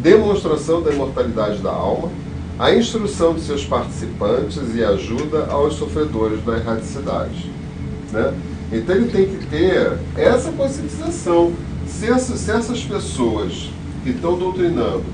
[0.00, 2.10] demonstração da imortalidade da alma,
[2.58, 7.48] a instrução de seus participantes e ajuda aos sofredores da erradicidade.
[8.10, 8.34] Né?
[8.72, 11.52] Então ele tem que ter essa conscientização.
[11.86, 13.70] Se, essa, se essas pessoas
[14.02, 15.04] que estão doutrinando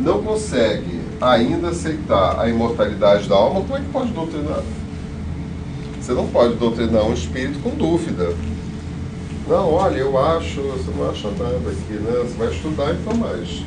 [0.00, 4.62] não conseguem ainda aceitar a imortalidade da alma, como é que pode doutrinar?
[6.00, 8.34] Você não pode doutrinar um espírito com dúvida.
[9.46, 12.12] Não, olha, eu acho, você não acha nada aqui, né?
[12.22, 13.62] Você vai estudar então mais.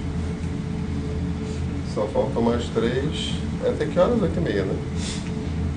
[1.94, 3.34] Só faltam mais três.
[3.64, 4.18] Até que horas?
[4.18, 4.74] E meia, né?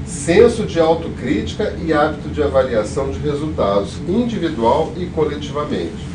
[0.07, 6.07] Senso de autocrítica e hábito de avaliação de resultados, individual e coletivamente.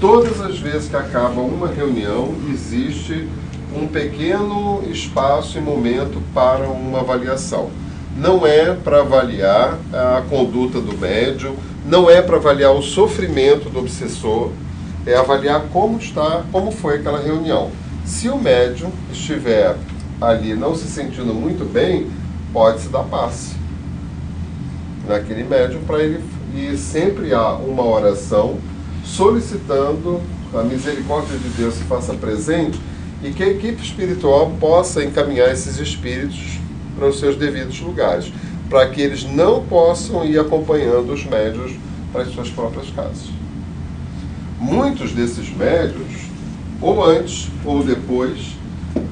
[0.00, 3.28] Todas as vezes que acaba uma reunião, existe
[3.76, 7.70] um pequeno espaço e momento para uma avaliação.
[8.16, 13.78] Não é para avaliar a conduta do médium, não é para avaliar o sofrimento do
[13.78, 14.50] obsessor,
[15.06, 17.70] é avaliar como está, como foi aquela reunião.
[18.04, 19.76] Se o médium estiver
[20.20, 22.08] ali não se sentindo muito bem,
[22.52, 23.56] pode-se dar passe
[25.08, 26.22] naquele médium para ele
[26.54, 28.58] e sempre há uma oração
[29.04, 30.20] solicitando
[30.54, 32.78] a misericórdia de Deus se faça presente
[33.22, 36.58] e que a equipe espiritual possa encaminhar esses espíritos
[36.96, 38.32] para os seus devidos lugares,
[38.68, 41.76] para que eles não possam ir acompanhando os médios
[42.12, 43.28] para as suas próprias casas.
[44.58, 46.28] Muitos desses médios,
[46.80, 48.56] ou antes ou depois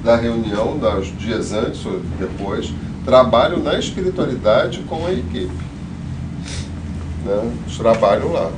[0.05, 2.73] da reunião, dos dias antes ou depois,
[3.05, 5.51] trabalham na espiritualidade com a equipe.
[7.25, 7.53] Né?
[7.65, 8.51] Eles trabalham lá.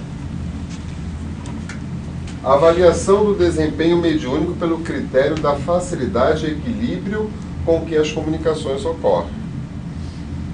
[2.44, 7.30] Avaliação do desempenho mediúnico pelo critério da facilidade equilíbrio
[7.64, 9.30] com que as comunicações ocorrem.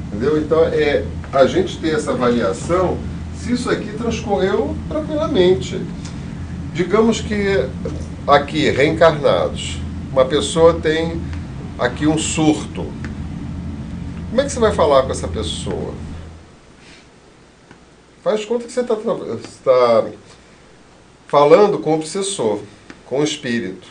[0.09, 0.38] Entendeu?
[0.38, 2.98] Então, é a gente ter essa avaliação
[3.36, 5.80] se isso aqui transcorreu tranquilamente.
[6.72, 7.68] Digamos que
[8.26, 9.78] aqui, reencarnados,
[10.12, 11.20] uma pessoa tem
[11.78, 12.86] aqui um surto.
[14.28, 15.94] Como é que você vai falar com essa pessoa?
[18.22, 18.96] Faz conta que você está
[19.64, 20.06] tá
[21.26, 22.61] falando com o obsessor,
[23.06, 23.86] com o espírito.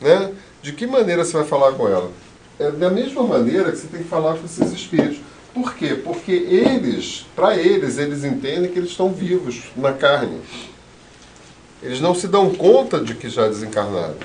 [0.00, 0.32] Né?
[0.62, 2.10] De que maneira você vai falar com ela?
[2.58, 5.18] É da mesma maneira que você tem que falar com esses espíritos.
[5.54, 5.94] Por quê?
[5.94, 10.38] Porque eles, para eles, eles entendem que eles estão vivos na carne.
[11.82, 14.16] Eles não se dão conta de que já desencarnaram.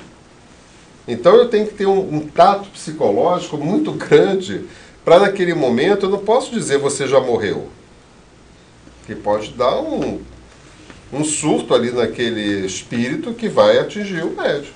[1.08, 4.66] Então eu tenho que ter um, um tato psicológico muito grande
[5.06, 7.68] para naquele momento eu não posso dizer você já morreu.
[9.06, 10.20] Que pode dar um,
[11.12, 14.75] um surto ali naquele espírito que vai atingir o médium.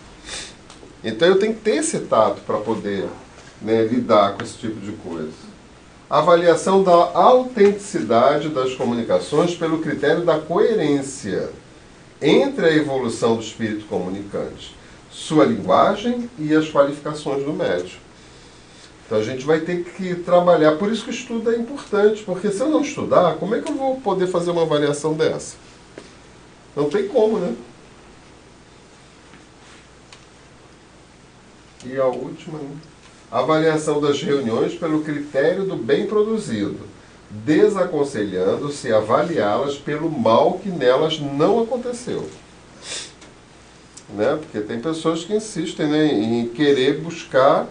[1.02, 3.06] Então eu tenho que ter esse tato para poder
[3.60, 5.50] né, lidar com esse tipo de coisa.
[6.08, 11.50] Avaliação da autenticidade das comunicações pelo critério da coerência
[12.20, 14.76] entre a evolução do espírito comunicante,
[15.10, 17.98] sua linguagem e as qualificações do médium.
[19.06, 22.50] Então a gente vai ter que trabalhar, por isso que o estudo é importante, porque
[22.50, 25.56] se eu não estudar, como é que eu vou poder fazer uma avaliação dessa?
[26.76, 27.54] Não tem como, né?
[31.84, 32.76] E a última, né?
[33.30, 36.80] avaliação das reuniões pelo critério do bem produzido,
[37.30, 42.28] desaconselhando-se avaliá-las pelo mal que nelas não aconteceu.
[44.08, 44.36] Né?
[44.36, 47.68] Porque tem pessoas que insistem né, em querer buscar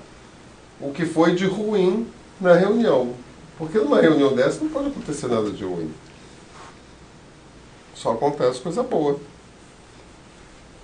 [0.79, 2.07] o que foi de ruim
[2.39, 3.13] na reunião.
[3.57, 5.91] Porque numa reunião dessa não pode acontecer nada de ruim.
[7.93, 9.19] Só acontece coisa boa.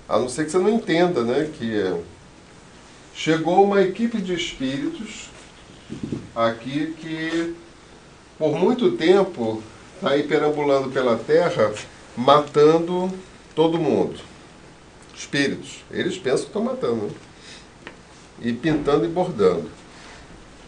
[0.10, 1.50] A não ser que você não entenda, né?
[1.58, 1.96] Que
[3.16, 5.30] chegou uma equipe de espíritos
[6.36, 7.56] aqui que
[8.38, 9.64] por muito tempo
[9.96, 11.74] está aí perambulando pela terra
[12.16, 13.10] matando
[13.56, 14.20] todo mundo.
[15.16, 15.84] Espíritos.
[15.90, 17.06] Eles pensam que estão matando.
[17.06, 17.12] Né?
[18.42, 19.70] E pintando e bordando.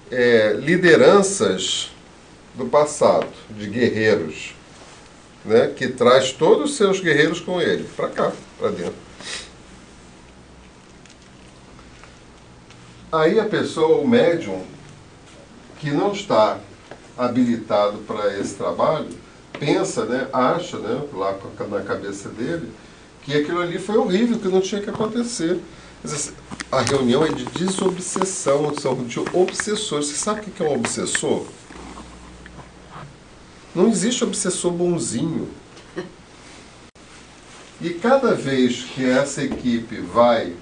[0.09, 1.91] É, lideranças
[2.55, 4.55] do passado, de guerreiros,
[5.43, 9.06] né, que traz todos os seus guerreiros com ele, para cá, para dentro.
[13.11, 14.61] Aí a pessoa, o médium,
[15.79, 16.59] que não está
[17.17, 19.07] habilitado para esse trabalho,
[19.57, 21.37] pensa, né, acha, né, lá
[21.69, 22.71] na cabeça dele,
[23.23, 25.59] que aquilo ali foi horrível, que não tinha que acontecer.
[26.69, 30.07] A reunião é de desobsessão, são de obsessores.
[30.07, 31.45] Você sabe o que é um obsessor?
[33.73, 35.49] Não existe obsessor bonzinho.
[37.79, 40.53] E cada vez que essa equipe vai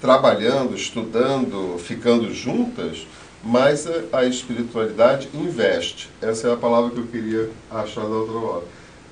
[0.00, 3.06] trabalhando, estudando, ficando juntas,
[3.42, 6.10] mais a espiritualidade investe.
[6.20, 8.64] Essa é a palavra que eu queria achar da outra hora.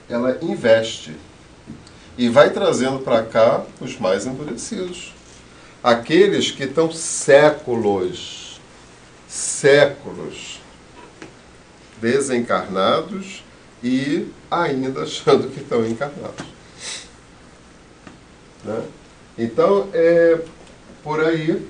[0.09, 1.15] Ela investe
[2.17, 5.13] e vai trazendo para cá os mais endurecidos.
[5.83, 8.61] Aqueles que estão séculos,
[9.29, 10.61] séculos
[12.01, 13.45] desencarnados
[13.83, 16.47] e ainda achando que estão encarnados.
[18.65, 18.83] Né?
[19.39, 20.39] Então, é
[21.03, 21.67] por aí,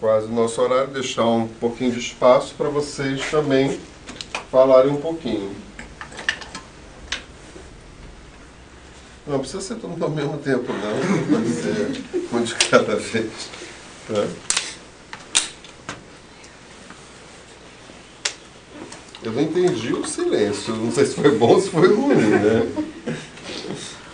[0.00, 3.78] quase o nosso horário, deixar um pouquinho de espaço para vocês também
[4.50, 5.54] falarem um pouquinho.
[9.26, 11.38] Não precisa ser mundo ao mesmo tempo, não.
[11.38, 12.02] Pode ser
[12.32, 13.30] um de cada vez.
[14.08, 14.26] Tá?
[19.22, 20.74] Eu não entendi o silêncio.
[20.74, 22.72] Não sei se foi bom ou se foi ruim, né?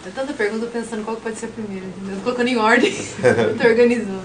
[0.08, 2.18] É tanta pergunta pensando qual pode ser primeiro, entendeu?
[2.24, 2.88] Colocando em ordem.
[2.96, 4.22] Estou organizando.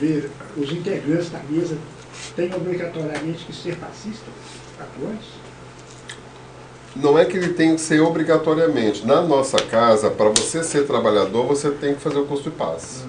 [0.00, 1.78] Ver, os integrantes da mesa
[2.34, 4.34] têm obrigatoriamente que ser fascistas,
[4.80, 5.28] atuantes?
[6.96, 9.06] Não é que ele tem que ser obrigatoriamente.
[9.06, 13.04] Na nossa casa, para você ser trabalhador, você tem que fazer o curso de passe.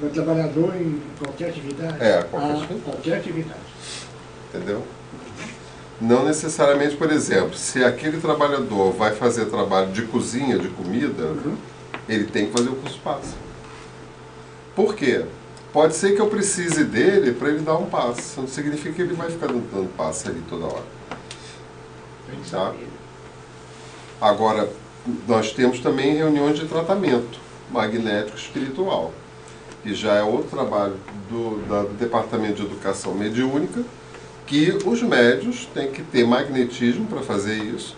[0.00, 0.08] Hum.
[0.10, 1.96] trabalhador em qualquer atividade?
[2.00, 2.80] É, qualquer ah, atividade.
[2.82, 3.60] Qualquer atividade.
[4.54, 4.84] Entendeu?
[6.00, 11.56] Não necessariamente, por exemplo, se aquele trabalhador vai fazer trabalho de cozinha, de comida, uhum.
[12.08, 13.34] ele tem que fazer o curso passe.
[14.76, 15.24] Por quê?
[15.72, 18.38] Pode ser que eu precise dele para ele dar um passe.
[18.40, 20.98] Não significa que ele vai ficar dando passe ali toda hora.
[22.50, 22.74] Tá?
[24.20, 24.68] Agora,
[25.26, 27.38] nós temos também reuniões de tratamento
[27.70, 29.12] magnético espiritual,
[29.82, 30.96] que já é outro trabalho
[31.28, 33.82] do, da, do Departamento de Educação Mediúnica,
[34.48, 37.94] que os médios têm que ter magnetismo para fazer isso,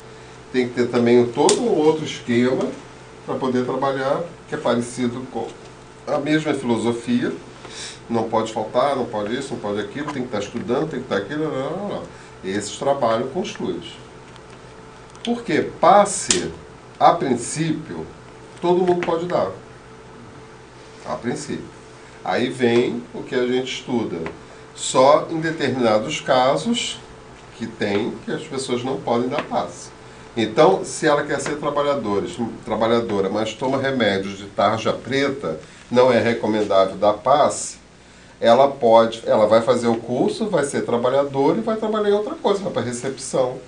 [0.52, 2.68] tem que ter também todo um outro esquema
[3.24, 5.46] para poder trabalhar, que é parecido com
[6.08, 7.32] a mesma filosofia.
[8.08, 11.06] Não pode faltar, não pode isso, não pode aquilo, tem que estar estudando, tem que
[11.06, 12.02] estar aquilo, não, não, não.
[12.44, 13.92] Esses trabalham com os fluidos.
[15.24, 16.50] Porque passe,
[16.98, 18.04] a princípio,
[18.60, 19.52] todo mundo pode dar.
[21.06, 21.64] A princípio.
[22.24, 24.18] Aí vem o que a gente estuda
[24.80, 26.98] só em determinados casos
[27.58, 29.90] que tem que as pessoas não podem dar passe.
[30.34, 36.96] Então, se ela quer ser trabalhadora, mas toma remédios de tarja preta, não é recomendável
[36.96, 37.76] dar passe,
[38.40, 42.34] ela pode, ela vai fazer o curso, vai ser trabalhadora e vai trabalhar em outra
[42.34, 43.58] coisa, vai para recepção.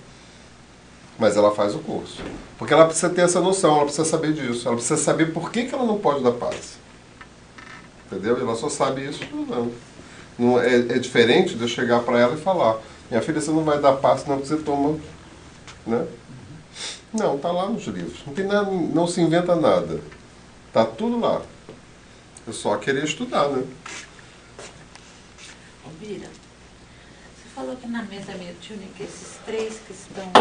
[1.18, 2.22] Mas ela faz o curso.
[2.56, 5.64] Porque ela precisa ter essa noção, ela precisa saber disso, ela precisa saber por que,
[5.64, 6.80] que ela não pode dar passe.
[8.06, 8.40] Entendeu?
[8.40, 9.70] Ela só sabe isso não.
[10.38, 12.80] Não, é, é diferente de eu chegar para ela e falar,
[13.10, 14.98] minha filha, você não vai dar passo não que você toma.
[15.86, 16.06] Né?
[17.12, 18.20] Não, está lá nos livros.
[18.26, 20.00] Não, tem nada, não se inventa nada.
[20.68, 21.42] Está tudo lá.
[22.46, 23.64] Eu só queria estudar, né?
[26.02, 30.32] Bira, você falou que na mesa mediúnica esses três que estão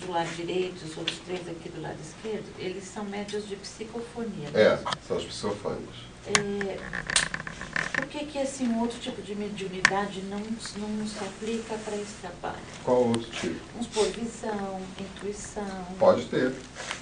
[0.00, 4.50] do lado direito, os outros três aqui do lado esquerdo, eles são médios de psicofonia.
[4.50, 4.62] Né?
[4.62, 6.11] É, são os psicofônicos.
[6.26, 6.78] É,
[7.94, 12.14] por que, que assim, um outro tipo de mediunidade não, não se aplica para esse
[12.20, 12.62] trabalho?
[12.84, 13.60] Qual outro tipo?
[13.72, 15.86] Vamos por visão, intuição.
[15.98, 16.52] Pode ter.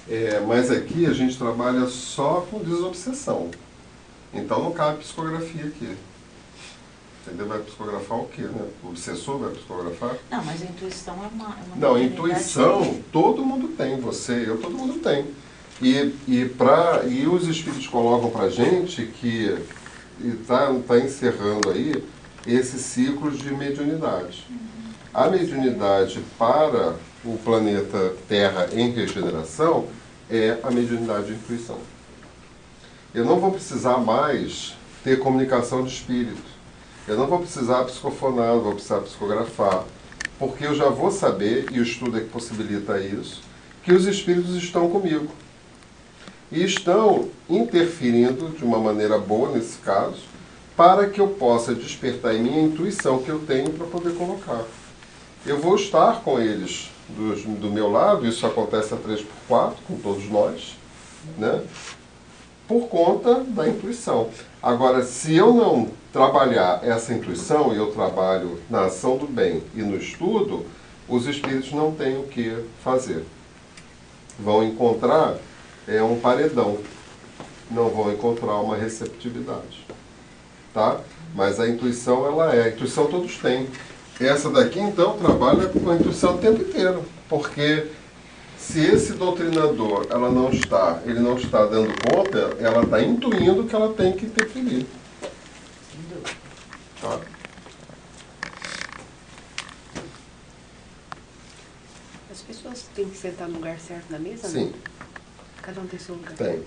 [0.09, 3.51] É, mas aqui a gente trabalha só com desobsessão.
[4.33, 5.95] Então não cabe psicografia aqui.
[7.25, 7.47] Entendeu?
[7.47, 8.41] Vai psicografar o quê?
[8.41, 8.67] Né?
[8.83, 10.17] O obsessor vai psicografar?
[10.31, 11.49] Não, mas a intuição é uma.
[11.49, 15.27] É uma não, intuição todo mundo tem, você, eu, todo mundo tem.
[15.81, 19.57] E, e, pra, e os espíritos colocam para gente que
[20.23, 22.03] está tá encerrando aí
[22.45, 24.45] esse ciclo de mediunidade.
[25.13, 26.95] A mediunidade para
[27.25, 29.87] o planeta Terra em regeneração
[30.29, 31.77] é a mediunidade de intuição.
[33.13, 36.51] Eu não vou precisar mais ter comunicação de espírito.
[37.07, 39.83] Eu não vou precisar psicofonar, não vou precisar psicografar,
[40.37, 43.41] porque eu já vou saber, e o estudo é que possibilita isso,
[43.83, 45.27] que os espíritos estão comigo.
[46.51, 50.23] E estão interferindo de uma maneira boa, nesse caso,
[50.75, 54.65] para que eu possa despertar em mim a intuição que eu tenho para poder colocar.
[55.45, 60.29] Eu vou estar com eles do, do meu lado, isso acontece a 3x4 com todos
[60.29, 60.77] nós,
[61.37, 61.61] né?
[62.71, 64.29] por conta da intuição.
[64.63, 69.81] Agora, se eu não trabalhar essa intuição, e eu trabalho na ação do bem e
[69.81, 70.65] no estudo,
[71.07, 73.25] os espíritos não têm o que fazer.
[74.39, 75.35] Vão encontrar
[75.87, 76.79] é um paredão,
[77.69, 79.85] não vão encontrar uma receptividade.
[80.73, 80.99] Tá?
[81.35, 82.63] Mas a intuição, ela é.
[82.63, 83.67] A intuição todos têm.
[84.19, 87.03] Essa daqui, então, trabalha com a intuição o tempo inteiro.
[87.27, 87.87] Porque
[88.57, 93.75] se esse doutrinador ela não está, ele não está dando conta, ela está intuindo que
[93.75, 94.85] ela tem que interferir.
[97.01, 97.19] Tá?
[102.31, 104.47] As pessoas têm que sentar no lugar certo na mesa?
[104.47, 104.65] Sim.
[104.65, 104.73] Né?
[105.61, 106.33] Cada um tem seu lugar.
[106.33, 106.63] Tem.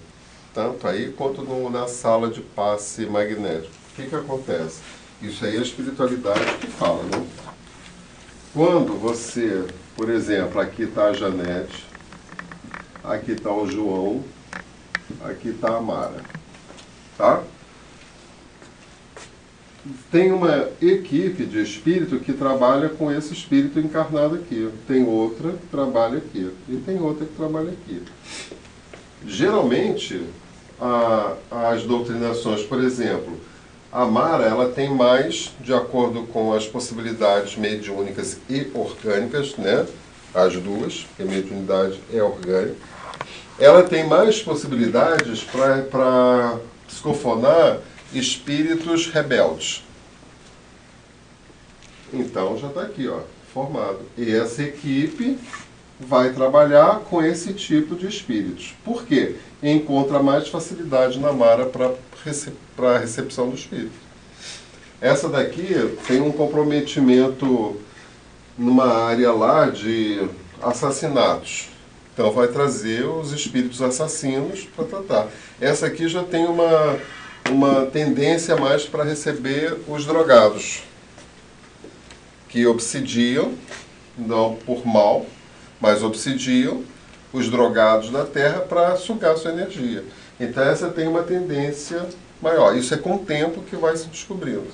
[0.52, 3.72] Tanto aí quanto no, na sala de passe magnético.
[3.92, 4.80] O que, que acontece?
[5.20, 7.26] Isso aí é a espiritualidade que fala, né?
[8.52, 9.64] Quando você,
[9.96, 11.84] por exemplo, aqui está a Janete,
[13.02, 14.22] aqui está o João,
[15.24, 16.22] aqui está a Mara,
[17.18, 17.42] tá?
[20.10, 24.70] Tem uma equipe de espírito que trabalha com esse espírito encarnado aqui.
[24.86, 26.50] Tem outra que trabalha aqui.
[26.68, 28.02] E tem outra que trabalha aqui.
[29.26, 30.26] Geralmente,
[30.80, 33.38] a, as doutrinações, por exemplo,
[33.92, 39.86] a Mara ela tem mais, de acordo com as possibilidades mediúnicas e orgânicas, né?
[40.34, 42.74] as duas, porque mediunidade é orgânica,
[43.58, 47.78] ela tem mais possibilidades para psicofonar
[48.12, 49.84] espíritos rebeldes.
[52.12, 53.20] Então já está aqui, ó,
[53.52, 54.00] formado.
[54.18, 55.38] E essa equipe
[55.98, 58.74] vai trabalhar com esse tipo de espíritos.
[58.84, 59.36] Por quê?
[59.62, 61.92] Encontra mais facilidade na Mara para
[62.94, 64.04] a recepção do espírito.
[65.00, 67.76] Essa daqui tem um comprometimento
[68.56, 70.26] numa área lá de
[70.62, 71.68] assassinatos.
[72.12, 75.28] Então vai trazer os espíritos assassinos para tratar.
[75.60, 76.98] Essa aqui já tem uma,
[77.50, 80.84] uma tendência mais para receber os drogados,
[82.48, 83.52] que obsidiam,
[84.16, 85.26] não por mal,
[85.84, 86.82] mas obsidiam
[87.30, 90.02] os drogados da terra para sugar sua energia.
[90.40, 92.06] Então essa tem uma tendência
[92.40, 92.74] maior.
[92.74, 94.64] Isso é com o tempo que vai se descobrindo.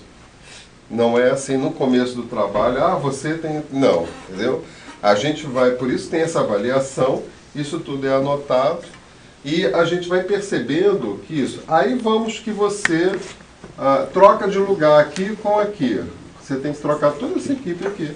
[0.88, 3.60] Não é assim no começo do trabalho, ah, você tem.
[3.72, 4.64] Não, entendeu?
[5.02, 7.24] A gente vai, por isso tem essa avaliação,
[7.56, 8.82] isso tudo é anotado,
[9.44, 11.60] e a gente vai percebendo que isso.
[11.66, 13.18] Aí vamos que você
[13.76, 16.04] ah, troca de lugar aqui com aqui.
[16.40, 18.14] Você tem que trocar toda essa equipe aqui.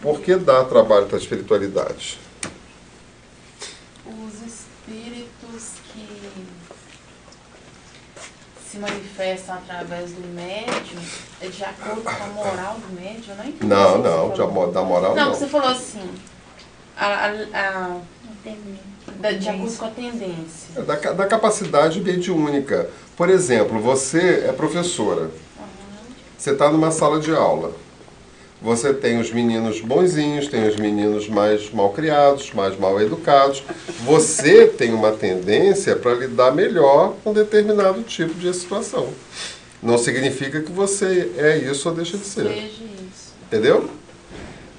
[0.00, 2.18] Por que dá trabalho para a espiritualidade?
[4.04, 6.46] Os espíritos que
[8.70, 11.00] se manifestam através do médium
[11.40, 13.34] é de acordo com a moral do médium?
[13.60, 13.98] Eu não.
[13.98, 15.26] Não, não, da moral não.
[15.26, 16.08] Não, você falou assim.
[16.96, 18.00] A, a, a,
[19.18, 20.68] da, de acordo com a tendência.
[20.76, 22.90] É da, da capacidade mediúnica.
[23.16, 25.22] Por exemplo, você é professora.
[25.22, 25.30] Uhum.
[26.36, 27.85] Você está numa sala de aula
[28.60, 33.62] você tem os meninos bonzinhos, tem os meninos mais mal criados, mais mal educados.
[34.04, 39.08] Você tem uma tendência para lidar melhor com determinado tipo de situação.
[39.82, 42.44] Não significa que você é isso ou deixa de ser.
[42.44, 43.34] Seja isso.
[43.46, 43.90] Entendeu?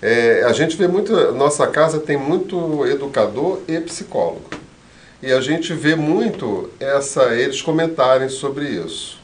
[0.02, 4.50] É, a gente vê muito, nossa casa tem muito educador e psicólogo.
[5.22, 9.20] E a gente vê muito essa eles comentarem sobre isso.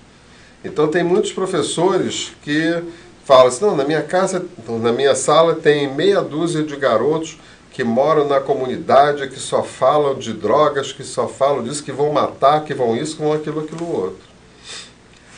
[0.64, 2.82] Então tem muitos professores que
[3.26, 7.38] fala assim, não, na minha casa, na minha sala tem meia dúzia de garotos
[7.72, 12.14] que moram na comunidade, que só falam de drogas, que só falam disso, que vão
[12.14, 14.24] matar, que vão isso, que vão aquilo, aquilo outro.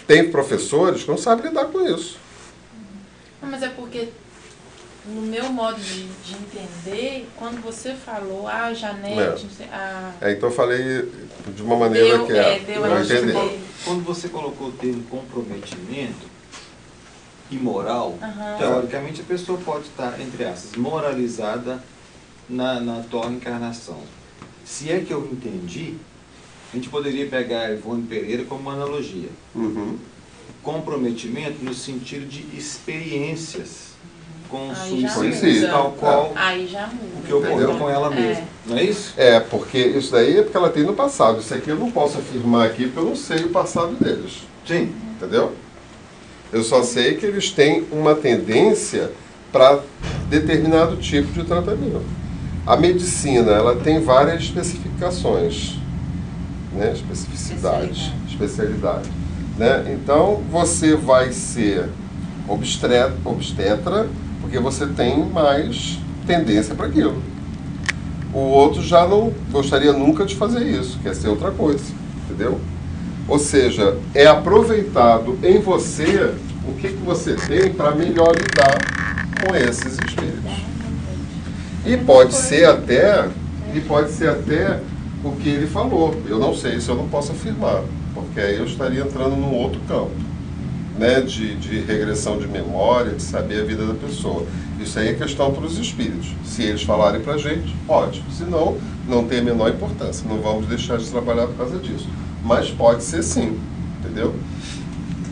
[0.05, 2.17] Tem professores que não sabem lidar com isso.
[3.41, 4.09] Não, mas é porque,
[5.05, 9.63] no meu modo de, de entender, quando você falou, ah, Janete, é.
[9.73, 10.11] a...
[10.21, 11.09] É, então eu falei
[11.47, 12.57] de uma maneira deu, que é.
[12.57, 13.61] é deu a entender.
[13.85, 16.34] Quando você colocou o termo comprometimento,
[17.51, 18.57] imoral, uhum.
[18.57, 21.83] teoricamente a pessoa pode estar, entre aspas, moralizada
[22.49, 23.99] na, na atual encarnação.
[24.63, 25.95] Se é que eu entendi,
[26.73, 29.29] A gente poderia pegar a Ivone Pereira como uma analogia.
[29.53, 29.97] Uhum.
[30.61, 33.93] Comprometimento no sentido de experiências
[34.49, 35.67] com já experiência, muda.
[35.69, 38.19] tal qual Aí já o que ocorreu com ela É.
[38.19, 38.43] mesma.
[38.65, 39.13] Não é isso?
[39.17, 41.39] É, porque isso daí é porque ela tem no passado.
[41.39, 44.43] Isso aqui eu não posso afirmar aqui porque eu não sei o passado deles.
[44.67, 44.93] Sim.
[45.15, 45.53] Entendeu?
[46.51, 49.11] Eu só sei que eles têm uma tendência
[49.51, 49.79] para
[50.29, 52.03] determinado tipo de tratamento.
[52.65, 55.77] A medicina, ela tem várias especificações,
[56.73, 56.91] né?
[56.93, 59.09] especificidades, especialidade.
[59.57, 59.93] Né?
[59.93, 61.89] Então, você vai ser
[62.47, 64.07] obstetra
[64.41, 67.21] porque você tem mais tendência para aquilo.
[68.33, 71.85] O outro já não gostaria nunca de fazer isso, quer ser outra coisa,
[72.25, 72.59] entendeu?
[73.27, 76.33] Ou seja, é aproveitado em você
[76.67, 78.77] o que, que você tem para melhor lidar
[79.43, 80.65] com esses espíritos.
[81.85, 83.27] E pode ser até,
[83.73, 84.79] e pode ser até
[85.23, 86.15] o que ele falou.
[86.27, 87.83] Eu não sei, isso eu não posso afirmar,
[88.13, 90.11] porque aí eu estaria entrando num outro campo,
[90.97, 94.45] né, de, de regressão de memória, de saber a vida da pessoa.
[94.79, 96.27] Isso aí é questão para os espíritos.
[96.45, 98.23] Se eles falarem para a gente, pode.
[98.31, 98.77] Se não,
[99.07, 100.27] não tem a menor importância.
[100.27, 102.07] Não vamos deixar de trabalhar por causa disso.
[102.45, 103.59] Mas pode ser sim,
[103.99, 104.35] entendeu?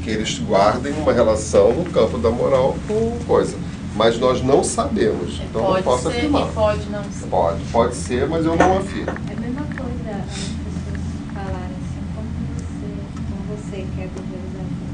[0.04, 3.56] Que eles guardem uma relação no campo da moral com coisa.
[3.96, 5.40] Mas nós não sabemos.
[5.40, 6.48] Então não pode posso ser afirmar.
[6.48, 7.28] pode não ser.
[7.28, 9.12] Pode, pode ser, mas eu não afirmo.
[9.30, 12.28] É a mesma coisa as pessoas falarem assim, como
[12.58, 12.90] você,
[13.30, 14.90] como você quer do realizador.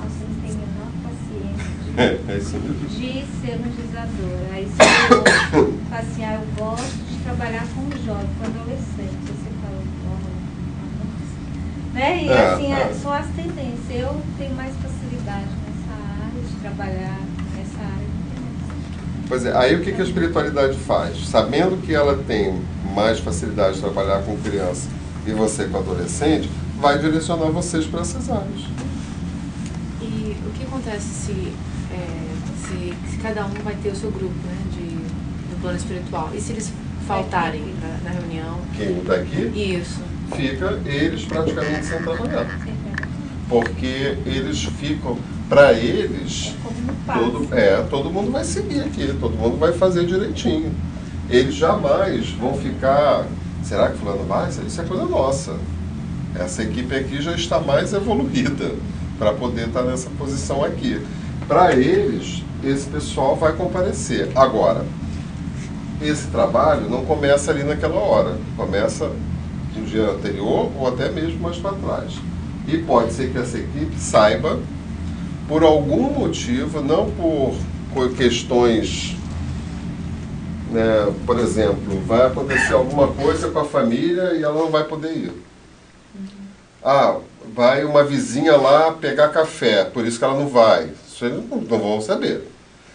[0.00, 2.88] Nossa, eu não tenho a menor paciência É, é isso mesmo.
[2.88, 4.48] de, de ser legisladora.
[4.54, 4.80] Aí se
[5.52, 9.20] eu assim, ah, eu gosto de trabalhar com jovem, com adolescente.
[9.28, 9.76] Aí você fala,
[10.08, 10.36] "Oh,
[11.96, 12.22] né?
[12.24, 12.92] E É, assim, é.
[13.02, 13.90] são as tendências.
[13.90, 17.18] Eu tenho mais facilidade nessa área de trabalhar
[17.56, 18.06] nessa área.
[19.28, 21.26] Pois é, aí o que, que a espiritualidade faz?
[21.28, 22.60] Sabendo que ela tem
[22.94, 24.88] mais facilidade de trabalhar com criança
[25.26, 26.48] e você com adolescente,
[26.80, 28.60] vai direcionar vocês para essas áreas.
[30.00, 31.52] E o que acontece se,
[31.92, 32.26] é,
[32.68, 36.30] se, se cada um vai ter o seu grupo, né, de, do plano espiritual?
[36.34, 36.72] E se eles
[37.08, 38.58] faltarem pra- na reunião?
[38.76, 40.00] Quem está aqui, Isso.
[40.34, 42.46] Fica eles praticamente sem trabalhar.
[43.48, 45.16] Porque eles ficam,
[45.48, 46.54] para eles,
[47.08, 50.74] é todo, é, todo mundo vai seguir aqui, todo mundo vai fazer direitinho.
[51.30, 53.26] Eles jamais vão ficar.
[53.62, 54.48] Será que fulano vai?
[54.48, 55.56] Isso é coisa nossa.
[56.34, 58.72] Essa equipe aqui já está mais evoluída
[59.18, 61.00] para poder estar nessa posição aqui.
[61.48, 64.30] Para eles, esse pessoal vai comparecer.
[64.34, 64.84] Agora,
[66.02, 69.10] esse trabalho não começa ali naquela hora, começa
[69.96, 72.12] dia anterior ou até mesmo mais para trás.
[72.68, 74.60] E pode ser que essa equipe saiba,
[75.48, 77.54] por algum motivo, não por,
[77.94, 79.16] por questões
[80.70, 85.12] né, por exemplo, vai acontecer alguma coisa com a família e ela não vai poder
[85.12, 85.32] ir.
[86.82, 87.18] Ah,
[87.54, 90.90] vai uma vizinha lá pegar café, por isso que ela não vai.
[91.06, 92.42] Isso eles não, não vão saber.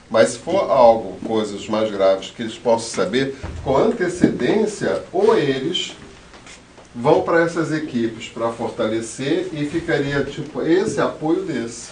[0.10, 5.96] Mas se for algo, coisas mais graves que eles possam saber com antecedência, ou eles
[6.96, 11.90] vão para essas equipes para fortalecer e ficaria tipo esse apoio desse,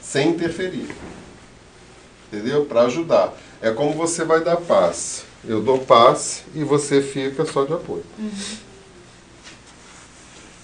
[0.00, 0.88] sem interferir
[2.32, 2.64] entendeu?
[2.64, 3.34] Para ajudar.
[3.60, 5.24] É como você vai dar passe.
[5.44, 8.04] Eu dou passe e você fica só de apoio.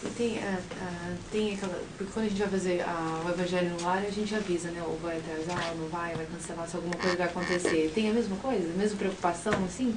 [0.04, 1.78] E tem, ah, ah, tem aquela.
[1.96, 4.80] Porque quando a gente vai fazer ah, o evangelho no lar, a gente avisa, né?
[4.86, 7.90] Ou vai atrasar, ou não vai, vai cancelar, se alguma coisa vai acontecer.
[7.94, 8.64] Tem a mesma coisa?
[8.72, 9.94] A mesma preocupação, assim?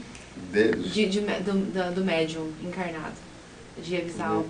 [0.51, 0.71] De,
[1.07, 3.13] de, do, da- do médium encarnado.
[3.83, 4.37] De avisar Uhum.
[4.37, 4.49] algo.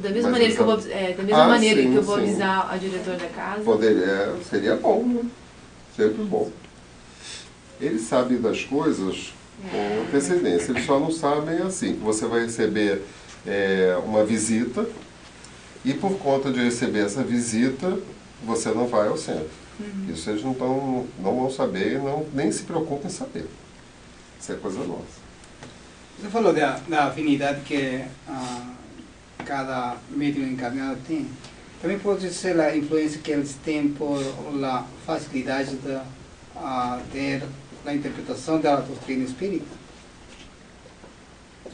[0.00, 1.96] Da mesma Mas maneira que eu vou, então- é, da mesma Ah, maneira sim, que
[1.96, 2.22] eu vou sim.
[2.22, 3.62] avisar a diretora da casa.
[3.62, 5.22] Poder, é, seria bom, né?
[5.96, 6.50] Sempre bom.
[7.80, 9.34] Eles sabem das coisas
[9.70, 10.72] com antecedência.
[10.72, 13.02] Eles só não sabem assim, que você vai receber
[13.46, 14.86] é, uma visita
[15.84, 17.98] e por conta de receber essa visita,
[18.44, 19.50] você não vai ao centro.
[20.08, 23.46] Isso eles não, tão, não vão saber e não, nem se preocupem em saber.
[24.40, 25.21] Isso é coisa nossa.
[26.22, 28.74] Você falou da, da afinidade que ah,
[29.44, 31.26] cada médium encarnado tem.
[31.80, 34.22] Também pode ser a influência que eles têm por
[34.64, 35.98] a facilidade de
[36.54, 37.42] ah, ter
[37.84, 39.66] a interpretação da doutrina espírita.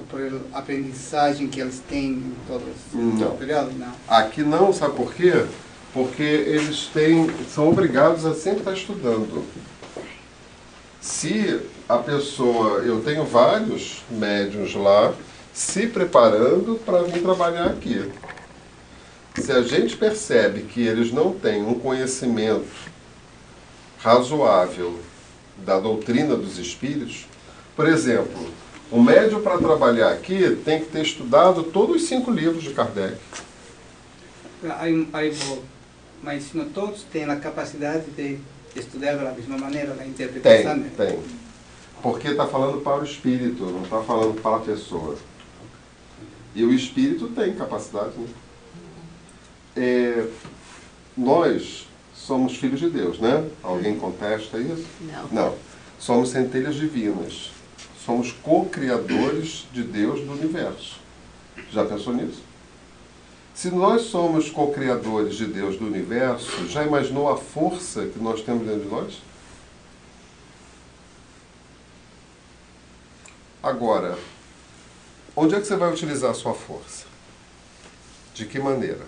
[0.09, 3.33] Por a aprendizagem que eles têm em todos Não.
[3.33, 3.93] os períodos, não.
[4.09, 5.45] Aqui não, sabe por quê?
[5.93, 9.45] Porque eles têm, são obrigados a sempre estar estudando.
[11.03, 15.15] Se a pessoa, eu tenho vários médiums lá
[15.55, 18.11] se preparando para vir trabalhar aqui.
[19.37, 22.69] Se a gente percebe que eles não têm um conhecimento
[23.99, 24.99] razoável
[25.57, 27.27] da doutrina dos espíritos,
[27.75, 28.49] por exemplo,
[28.91, 33.19] O médium, para trabalhar aqui, tem que ter estudado todos os cinco livros de Kardec.
[34.79, 35.63] Aí, aí vou.
[36.23, 38.39] Mas não todos têm a capacidade de
[38.75, 40.83] estudar da mesma maneira, a interpretação.
[40.83, 41.19] Tem, tem.
[42.03, 45.17] Porque está falando para o espírito, não está falando para a pessoa.
[46.55, 48.17] E o espírito tem capacidade.
[48.17, 48.29] Né?
[49.77, 50.29] É,
[51.17, 53.49] nós somos filhos de Deus, né?
[53.63, 54.87] Alguém contesta isso?
[55.01, 55.29] Não.
[55.31, 55.55] Não.
[55.99, 57.51] Somos centelhas divinas.
[58.05, 60.99] Somos co-criadores de Deus do universo.
[61.71, 62.43] Já pensou nisso?
[63.55, 68.65] Se nós somos co-criadores de Deus do universo, já imaginou a força que nós temos
[68.65, 69.21] dentro de nós?
[73.63, 74.17] Agora,
[75.35, 77.07] onde é que você vai utilizar a sua força?
[78.33, 79.05] De que maneira?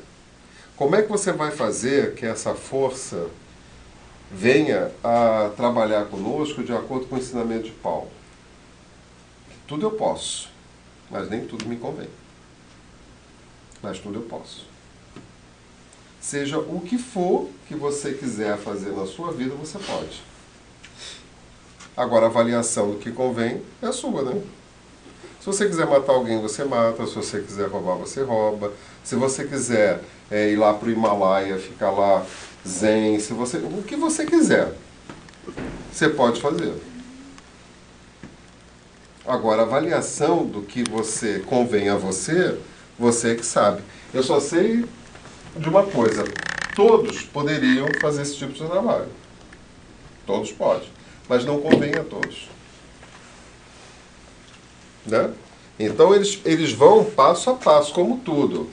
[0.76, 3.28] Como é que você vai fazer que essa força
[4.30, 8.10] venha a trabalhar conosco de acordo com o ensinamento de Paulo?
[9.68, 10.50] Tudo eu posso,
[11.08, 12.08] mas nem tudo me convém.
[13.80, 14.66] Mas tudo eu posso.
[16.20, 20.22] Seja o que for que você quiser fazer na sua vida, você pode.
[22.00, 24.40] Agora, a avaliação do que convém é sua, né?
[25.38, 27.06] Se você quiser matar alguém, você mata.
[27.06, 28.72] Se você quiser roubar, você rouba.
[29.04, 30.00] Se você quiser
[30.30, 32.24] é, ir lá para o Himalaia, ficar lá
[32.66, 34.72] zen, se você, o que você quiser,
[35.92, 36.72] você pode fazer.
[39.26, 42.58] Agora, a avaliação do que você convém a você,
[42.98, 43.82] você é que sabe.
[44.14, 44.86] Eu só sei
[45.54, 46.24] de uma coisa:
[46.74, 49.08] todos poderiam fazer esse tipo de trabalho.
[50.24, 50.88] Todos podem
[51.30, 52.48] mas não convém a todos.
[55.06, 55.30] Né?
[55.78, 58.68] Então eles, eles vão passo a passo, como tudo.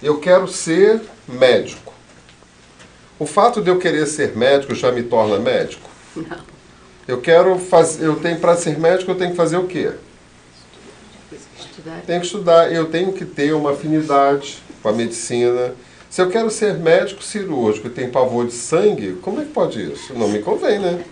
[0.00, 1.92] Eu quero ser médico.
[3.18, 5.90] O fato de eu querer ser médico já me torna médico?
[6.14, 6.38] Não.
[7.08, 9.90] Eu quero fazer, eu tenho para ser médico eu tenho que fazer o quê?
[11.58, 12.02] Estudar.
[12.06, 15.74] Tenho que estudar, eu tenho que ter uma afinidade com a medicina.
[16.08, 19.92] Se eu quero ser médico cirúrgico e tenho pavor de sangue, como é que pode
[19.92, 20.14] isso?
[20.14, 21.04] Não me convém, né?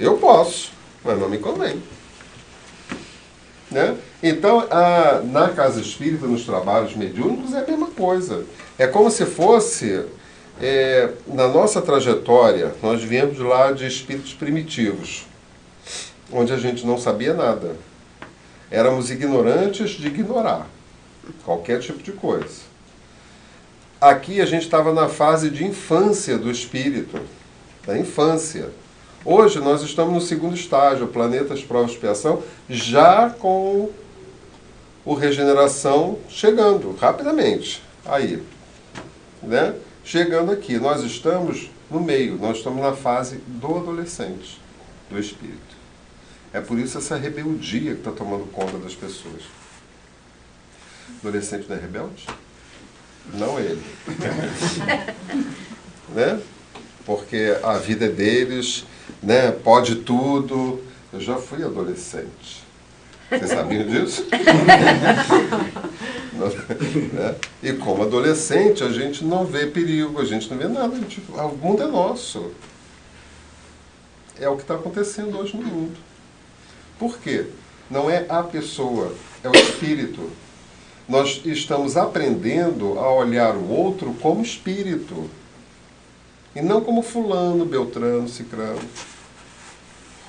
[0.00, 0.72] Eu posso,
[1.04, 1.80] mas não me convém.
[3.70, 3.96] Né?
[4.22, 8.44] Então, a, na casa espírita, nos trabalhos mediúnicos, é a mesma coisa.
[8.78, 10.04] É como se fosse,
[10.60, 15.26] é, na nossa trajetória, nós viemos lá de espíritos primitivos,
[16.32, 17.76] onde a gente não sabia nada.
[18.70, 20.66] Éramos ignorantes de ignorar
[21.44, 22.70] qualquer tipo de coisa.
[24.00, 27.20] Aqui a gente estava na fase de infância do espírito,
[27.86, 28.70] da infância.
[29.24, 33.90] Hoje nós estamos no segundo estágio, planetas prova expiação, já com
[35.04, 37.82] o regeneração chegando rapidamente.
[38.06, 38.42] Aí,
[39.42, 39.74] né?
[40.02, 44.58] Chegando aqui, nós estamos no meio, nós estamos na fase do adolescente,
[45.10, 45.76] do espírito.
[46.50, 49.42] É por isso essa rebeldia que está tomando conta das pessoas.
[51.20, 52.26] Adolescente não é rebelde?
[53.34, 53.82] Não ele.
[56.08, 56.40] né?
[57.04, 58.86] Porque a vida deles
[59.22, 59.50] né?
[59.50, 60.80] Pode tudo.
[61.12, 62.62] Eu já fui adolescente.
[63.28, 64.26] Vocês sabiam disso?
[67.12, 67.36] né?
[67.62, 70.94] E como adolescente, a gente não vê perigo, a gente não vê nada.
[70.96, 72.50] Gente, o mundo é nosso.
[74.38, 75.96] É o que está acontecendo hoje no mundo.
[76.98, 77.46] Por quê?
[77.90, 79.14] Não é a pessoa,
[79.44, 80.30] é o espírito.
[81.08, 85.28] Nós estamos aprendendo a olhar o outro como espírito.
[86.54, 88.80] E não como fulano, beltrano, cicrano.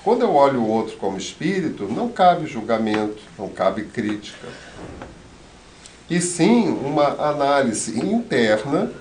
[0.04, 4.48] Quando eu olho o outro como espírito, não cabe julgamento, não cabe crítica.
[6.10, 8.92] E sim uma análise interna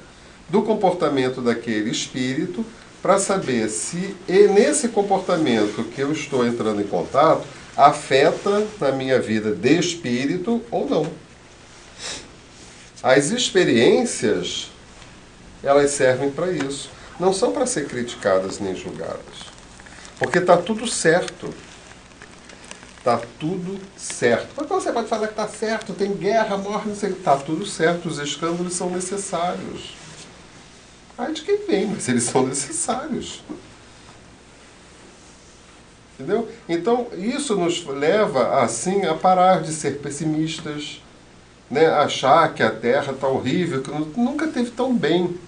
[0.48, 2.64] do comportamento daquele espírito
[3.02, 9.52] para saber se nesse comportamento que eu estou entrando em contato afeta na minha vida
[9.52, 11.06] de espírito ou não.
[13.02, 14.70] As experiências,
[15.62, 19.50] elas servem para isso não são para ser criticadas nem julgadas.
[20.18, 21.52] Porque está tudo certo.
[22.98, 24.48] Está tudo certo.
[24.56, 27.10] Mas você pode falar que está certo, tem guerra, morre, não sei.
[27.10, 29.94] Está tudo certo, os escândalos são necessários.
[31.16, 33.42] Ai de quem vem, mas eles são necessários.
[36.18, 36.48] Entendeu?
[36.68, 41.02] Então, isso nos leva, assim, a parar de ser pessimistas,
[41.70, 41.86] né?
[41.86, 45.38] achar que a Terra está horrível, que nunca teve tão bem.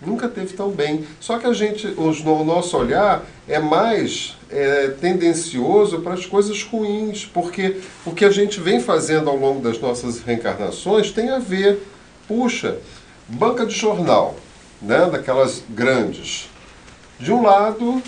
[0.00, 1.04] Nunca teve tão bem.
[1.20, 7.24] Só que a gente, o nosso olhar é mais é, tendencioso para as coisas ruins,
[7.26, 7.76] porque
[8.06, 11.82] o que a gente vem fazendo ao longo das nossas reencarnações tem a ver,
[12.28, 12.78] puxa,
[13.26, 14.36] banca de jornal,
[14.80, 16.48] né, daquelas grandes.
[17.18, 18.00] De um lado,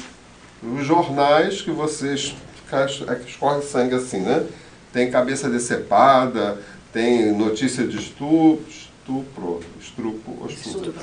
[0.63, 2.35] os jornais que vocês
[2.73, 4.47] é escorre sangue assim, né?
[4.93, 6.59] Tem cabeça decepada,
[6.93, 10.95] tem notícia de estupro, estupro, estupro, estupro,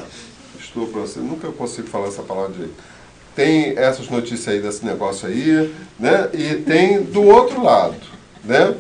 [1.04, 2.76] assim, nunca consigo falar essa palavra direito.
[3.36, 6.30] Tem essas notícias aí desse negócio aí, né?
[6.34, 7.96] E tem do outro lado,
[8.44, 8.76] né?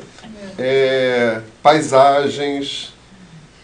[0.57, 2.94] É, paisagens,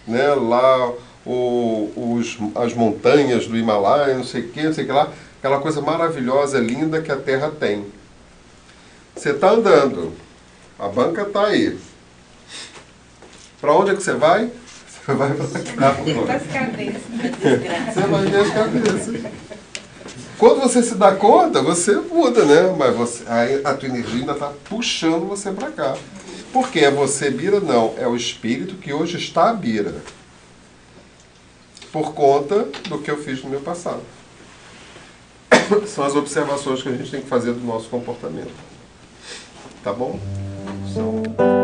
[0.08, 0.34] né?
[0.36, 0.94] Lá
[1.26, 5.12] o, os, as montanhas do Himalaia, não sei o que, não sei o que lá,
[5.40, 7.86] aquela coisa maravilhosa, linda que a Terra tem.
[9.16, 10.14] Você está andando,
[10.78, 11.78] a banca está aí.
[13.62, 14.52] Para onde é que você vai?
[15.06, 15.90] Você vai para cá.
[16.36, 17.02] As cabeças.
[17.94, 19.22] Você vai ver as cabeças.
[20.38, 22.76] Quando você se dá conta, você muda, né?
[22.78, 25.98] Mas você, aí a tua energia ainda está puxando você para cá.
[26.52, 27.60] Por que é você Bira?
[27.60, 29.96] Não, é o espírito que hoje está a Bira
[31.92, 34.02] por conta do que eu fiz no meu passado.
[35.86, 38.52] São as observações que a gente tem que fazer do nosso comportamento.
[39.84, 40.20] Tá bom?
[40.94, 41.63] São...